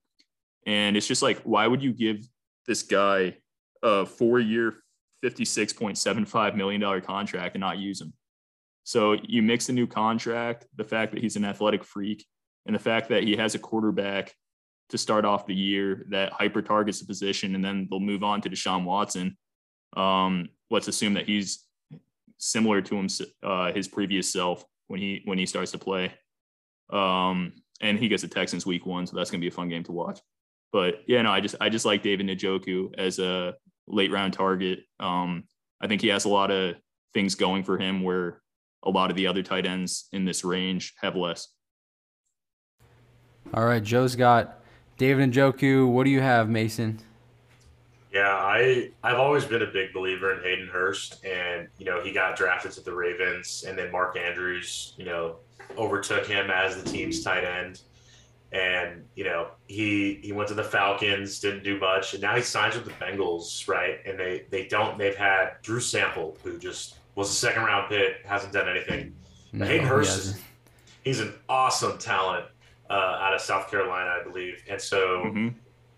[0.65, 2.27] And it's just like, why would you give
[2.67, 3.37] this guy
[3.81, 4.75] a four year,
[5.23, 8.13] $56.75 million contract and not use him?
[8.83, 12.25] So you mix the new contract, the fact that he's an athletic freak,
[12.65, 14.33] and the fact that he has a quarterback
[14.89, 18.41] to start off the year that hyper targets the position, and then they'll move on
[18.41, 19.37] to Deshaun Watson.
[19.95, 21.65] Um, let's assume that he's
[22.37, 23.07] similar to him,
[23.43, 26.13] uh, his previous self when he when he starts to play.
[26.91, 29.83] Um, and he gets the Texans week one, so that's gonna be a fun game
[29.83, 30.19] to watch.
[30.71, 33.55] But yeah, no, I just I just like David Njoku as a
[33.87, 34.79] late round target.
[34.99, 35.43] Um,
[35.81, 36.75] I think he has a lot of
[37.13, 38.41] things going for him where
[38.83, 41.47] a lot of the other tight ends in this range have less.
[43.53, 44.56] All right, Joe's got
[44.97, 45.87] David Njoku.
[45.87, 46.99] What do you have, Mason?
[48.11, 52.11] Yeah, I I've always been a big believer in Hayden Hurst, and you know he
[52.11, 55.35] got drafted to the Ravens, and then Mark Andrews, you know,
[55.77, 57.81] overtook him as the team's tight end,
[58.51, 62.41] and you know he he went to the Falcons, didn't do much, and now he
[62.41, 63.99] signs with the Bengals, right?
[64.05, 68.25] And they they don't they've had Drew Sample, who just was a second round pick,
[68.25, 69.13] hasn't done anything.
[69.51, 70.41] No, Hayden Hurst is
[71.03, 72.47] he's an awesome talent
[72.89, 74.63] uh, out of South Carolina, I believe.
[74.69, 75.47] And so mm-hmm.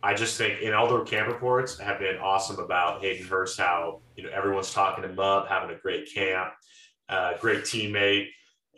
[0.02, 4.02] I just think in all the camp reports have been awesome about Hayden Hurst, how
[4.16, 6.50] you know everyone's talking him up, having a great camp,
[7.10, 8.28] uh, great teammate,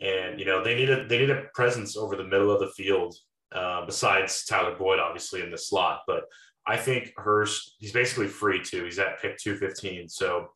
[0.00, 2.68] and you know they need a they need a presence over the middle of the
[2.68, 3.14] field.
[3.52, 6.24] Uh, besides Tyler Boyd, obviously in the slot, but
[6.66, 8.84] I think Hurst he's basically free too.
[8.84, 10.48] He's at pick two fifteen, so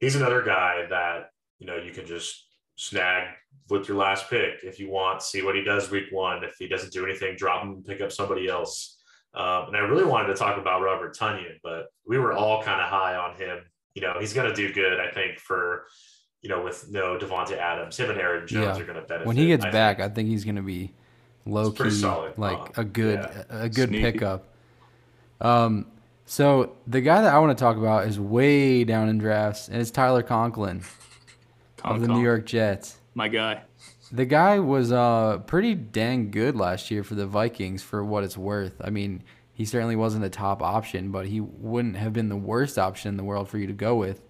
[0.00, 2.46] he's another guy that you know you can just
[2.82, 3.28] snag
[3.68, 5.22] with your last pick if you want.
[5.22, 6.42] See what he does week one.
[6.42, 8.98] If he doesn't do anything, drop him and pick up somebody else.
[9.34, 12.80] Um, and I really wanted to talk about Robert Tonyan, but we were all kind
[12.80, 13.60] of high on him.
[13.94, 15.86] You know, he's going to do good, I think, for
[16.42, 18.82] you know, with no Davante Adams, him and Aaron Jones yeah.
[18.82, 19.26] are going to benefit.
[19.26, 20.10] When he gets I back, think.
[20.10, 20.92] I think he's going to be
[21.46, 23.44] low key, solid, like a good, yeah.
[23.48, 24.02] a good Sneaky.
[24.02, 24.48] pickup.
[25.40, 25.86] Um,
[26.26, 29.80] so the guy that I want to talk about is way down in drafts, and
[29.80, 30.82] it's Tyler Conklin
[31.84, 32.98] of the New York Jets.
[33.14, 33.62] My guy.
[34.10, 38.36] The guy was uh, pretty dang good last year for the Vikings for what it's
[38.36, 38.74] worth.
[38.82, 39.22] I mean,
[39.52, 43.16] he certainly wasn't a top option, but he wouldn't have been the worst option in
[43.16, 44.22] the world for you to go with.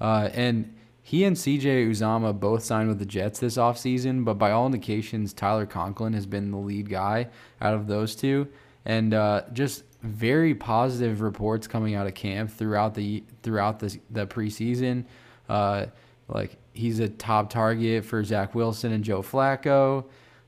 [0.00, 4.50] Uh, and he and CJ Uzomah both signed with the Jets this offseason, but by
[4.50, 7.28] all indications, Tyler Conklin has been the lead guy
[7.62, 8.46] out of those two.
[8.84, 14.26] And uh, just very positive reports coming out of camp throughout the throughout the, the
[14.26, 15.04] preseason.
[15.48, 15.86] Uh,
[16.28, 20.04] like he's a top target for Zach Wilson and Joe Flacco.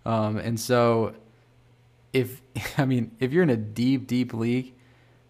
[0.07, 1.15] Um, and so
[2.13, 2.41] if
[2.79, 4.75] I mean if you're in a deep, deep league,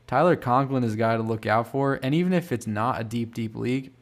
[0.07, 1.99] Tyler Conklin is a guy to look out for.
[2.03, 3.93] And even if it's not a deep, deep league,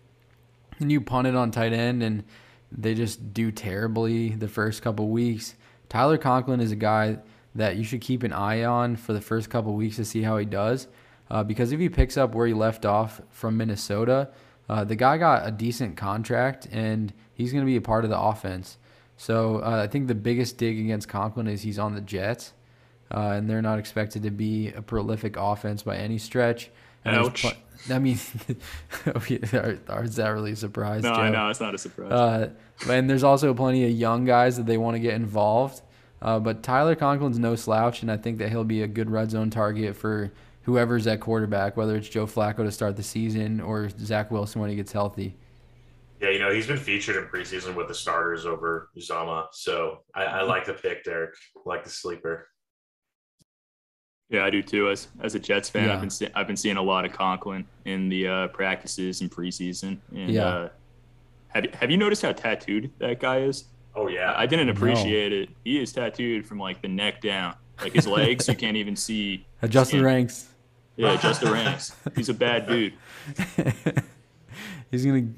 [0.81, 2.25] and you punt it on tight end and
[2.71, 5.55] they just do terribly the first couple weeks,
[5.89, 7.19] Tyler Conklin is a guy
[7.55, 10.37] that you should keep an eye on for the first couple weeks to see how
[10.37, 10.87] he does.
[11.31, 14.31] Uh, because if he picks up where he left off from Minnesota,
[14.69, 18.11] uh, the guy got a decent contract and he's going to be a part of
[18.11, 18.79] the offense.
[19.17, 22.53] So uh, I think the biggest dig against Conklin is he's on the Jets,
[23.11, 26.71] uh, and they're not expected to be a prolific offense by any stretch.
[27.05, 27.43] And Ouch.
[27.43, 27.53] pl-
[27.91, 28.15] I mean,
[29.07, 31.03] is that really a surprise?
[31.03, 31.21] No, Joe?
[31.21, 32.13] I know it's not a surprise.
[32.13, 32.51] Uh,
[32.89, 35.83] and there's also plenty of young guys that they want to get involved.
[36.21, 39.31] Uh, but Tyler Conklin's no slouch, and I think that he'll be a good red
[39.31, 40.33] zone target for
[40.69, 44.69] whoever's at quarterback, whether it's Joe Flacco to start the season or Zach Wilson when
[44.69, 45.35] he gets healthy.
[46.21, 49.47] Yeah, you know, he's been featured in preseason with the starters over Uzomah.
[49.53, 51.35] So I, I like the pick, Derek.
[51.57, 52.49] I like the sleeper.
[54.29, 54.91] Yeah, I do too.
[54.91, 55.95] As as a Jets fan, Yeah.
[55.95, 59.31] I've been see- I've been seeing a lot of Conklin in the uh, practices and
[59.31, 59.97] preseason.
[60.15, 60.45] And, Yeah.
[60.47, 60.69] Uh,
[61.49, 63.65] have you- Have you noticed how tattooed that guy is?
[63.97, 64.73] Oh yeah, I didn't No.
[64.75, 65.49] appreciate it.
[65.65, 68.47] He is tattooed from like the neck down, like his legs.
[68.49, 69.47] you can't even see.
[69.63, 70.49] Adjust the ranks.
[70.99, 71.95] Yeah, just the ranks.
[72.17, 72.93] He's a bad dude.
[74.91, 75.29] He's gonna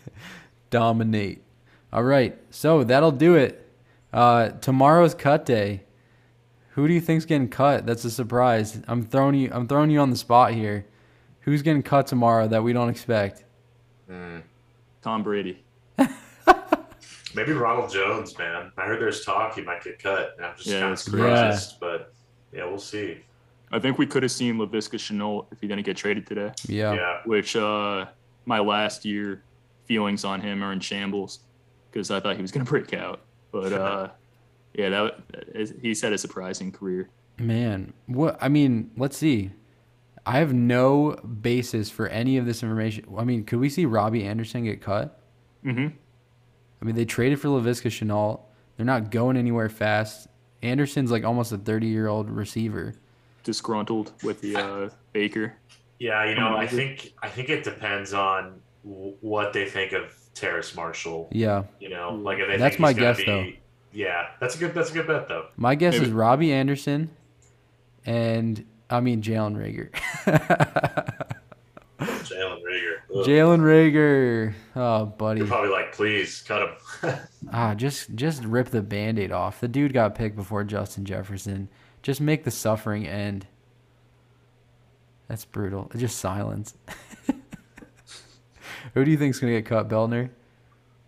[0.70, 1.42] dominate.
[1.92, 3.68] All right, so that'll do it.
[4.12, 5.82] Uh, tomorrow's cut day.
[6.74, 7.86] Who do you think's getting cut?
[7.86, 8.80] That's a surprise.
[8.86, 9.50] I'm throwing you.
[9.52, 10.86] I'm throwing you on the spot here.
[11.40, 13.44] Who's getting cut tomorrow that we don't expect?
[14.08, 14.42] Mm.
[15.02, 15.64] Tom Brady.
[17.34, 18.70] Maybe Ronald Jones, man.
[18.76, 21.02] I heard there's talk he might get cut, and I'm just Yeah, kind of that's
[21.02, 21.80] surprised.
[21.80, 22.12] But
[22.52, 23.18] yeah, we'll see.
[23.70, 26.52] I think we could have seen Laviska Shenault if he didn't get traded today.
[26.66, 26.92] Yeah.
[26.94, 28.06] Yeah, Which uh,
[28.44, 29.44] my last year
[29.84, 31.40] feelings on him are in shambles
[31.90, 33.20] because I thought he was going to break out.
[33.52, 34.08] But uh,
[34.74, 35.14] yeah, that
[35.54, 37.10] is- he's had a surprising career.
[37.38, 38.36] Man, what?
[38.40, 39.50] I mean, let's see.
[40.26, 43.06] I have no basis for any of this information.
[43.16, 45.18] I mean, could we see Robbie Anderson get cut?
[45.62, 45.86] hmm
[46.82, 48.40] I mean, they traded for Laviska Shenault.
[48.76, 50.28] They're not going anywhere fast.
[50.62, 52.94] Anderson's like almost a 30 year old receiver.
[53.44, 55.54] Disgruntled with the uh, Baker.
[55.98, 56.24] yeah.
[56.28, 60.74] You know, I think I think it depends on w- what they think of Terrace
[60.76, 61.28] Marshall.
[61.32, 61.64] Yeah.
[61.80, 63.46] You know, like if they That's think my guess, be, though.
[63.92, 64.72] Yeah, that's a good.
[64.72, 65.46] That's a good bet, though.
[65.56, 67.10] My guess Maybe- is Robbie Anderson
[68.06, 69.90] and, I mean, Jalen Reagor.
[72.00, 72.94] Jalen Reagor.
[73.14, 73.26] Ugh.
[73.26, 74.54] Jalen Reagor.
[74.76, 75.40] Oh, buddy.
[75.40, 76.62] You're probably like, please cut
[77.02, 77.14] him.
[77.52, 79.60] Ah, just just rip the band-aid off.
[79.60, 81.68] The dude got picked before Justin Jefferson.
[82.02, 83.46] Just make the suffering end.
[85.28, 85.90] That's brutal.
[85.96, 86.74] Just silence.
[88.94, 90.30] Who do you think's gonna get cut, Beldner?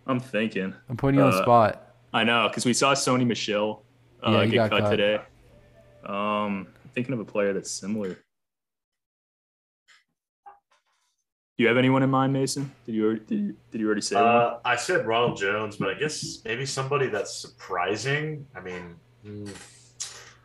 [0.07, 0.73] I'm thinking.
[0.89, 1.95] I'm putting you on the Uh, spot.
[2.13, 3.83] I know because we saw Sony Michel
[4.25, 4.89] uh, Yeah, get got cut, cut.
[4.91, 5.15] today.
[6.05, 8.17] Um, I'm thinking of a player that's similar.
[11.55, 12.71] Do you have anyone in mind, Mason?
[12.85, 14.25] Did you already, did you, did you already say one?
[14.25, 18.47] Uh, I said Ronald Jones, but I guess maybe somebody that's surprising.
[18.55, 19.49] I mean, mm,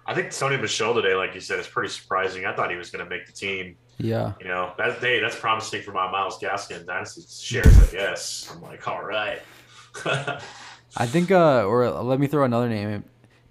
[0.08, 2.46] I think Sony Michel today, like you said, is pretty surprising.
[2.46, 3.76] I thought he was going to make the team.
[3.98, 4.32] Yeah.
[4.40, 7.76] You know, that day that's promising for my Myles Gaskin dynasty shares.
[7.78, 9.42] I guess I'm like, all right.
[10.96, 13.04] I think uh or let me throw another name in.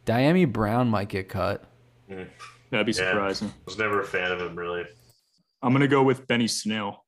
[0.05, 1.63] Dyami Brown might get cut.
[2.71, 3.49] That'd be surprising.
[3.49, 4.85] I was never a fan of him really.
[5.61, 7.03] I'm gonna go with Benny Snell,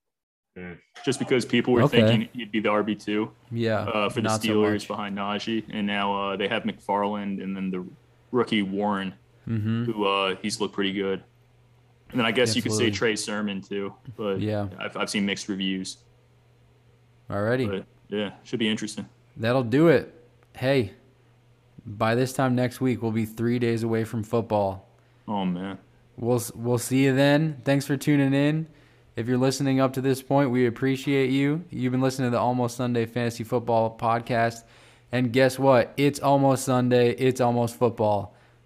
[0.58, 0.74] Hmm.
[1.06, 2.02] just because people were Okay.
[2.02, 3.80] thinking he'd be the RB two Yeah.
[3.82, 7.56] uh, for the not so Steelers behind Najee, and now uh, they have McFarland and
[7.56, 7.86] then the
[8.32, 9.14] rookie Warren,
[9.50, 9.86] Mm-hmm.
[9.86, 11.24] who uh, he's looked pretty good.
[12.12, 14.68] And then I guess you could say Trey Sermon too, but Yeah.
[14.80, 15.98] I've, I've seen mixed reviews.
[17.30, 17.70] Alrighty.
[17.70, 17.86] But
[18.16, 19.08] yeah, should be interesting.
[19.38, 20.14] That'll do it.
[20.56, 20.94] Hey,
[21.86, 24.88] by this time next week, we'll be three days away from football.
[25.28, 25.78] Oh man,
[26.18, 27.62] We'll we'll see you then.
[27.64, 28.68] Thanks for tuning in.
[29.16, 31.64] If you're listening up to this point, we appreciate you.
[31.70, 34.64] You've been listening to the Almost Sunday Fantasy Football podcast.
[35.12, 35.94] And guess what?
[35.98, 37.12] It's almost Sunday.
[37.12, 38.34] It's almost football.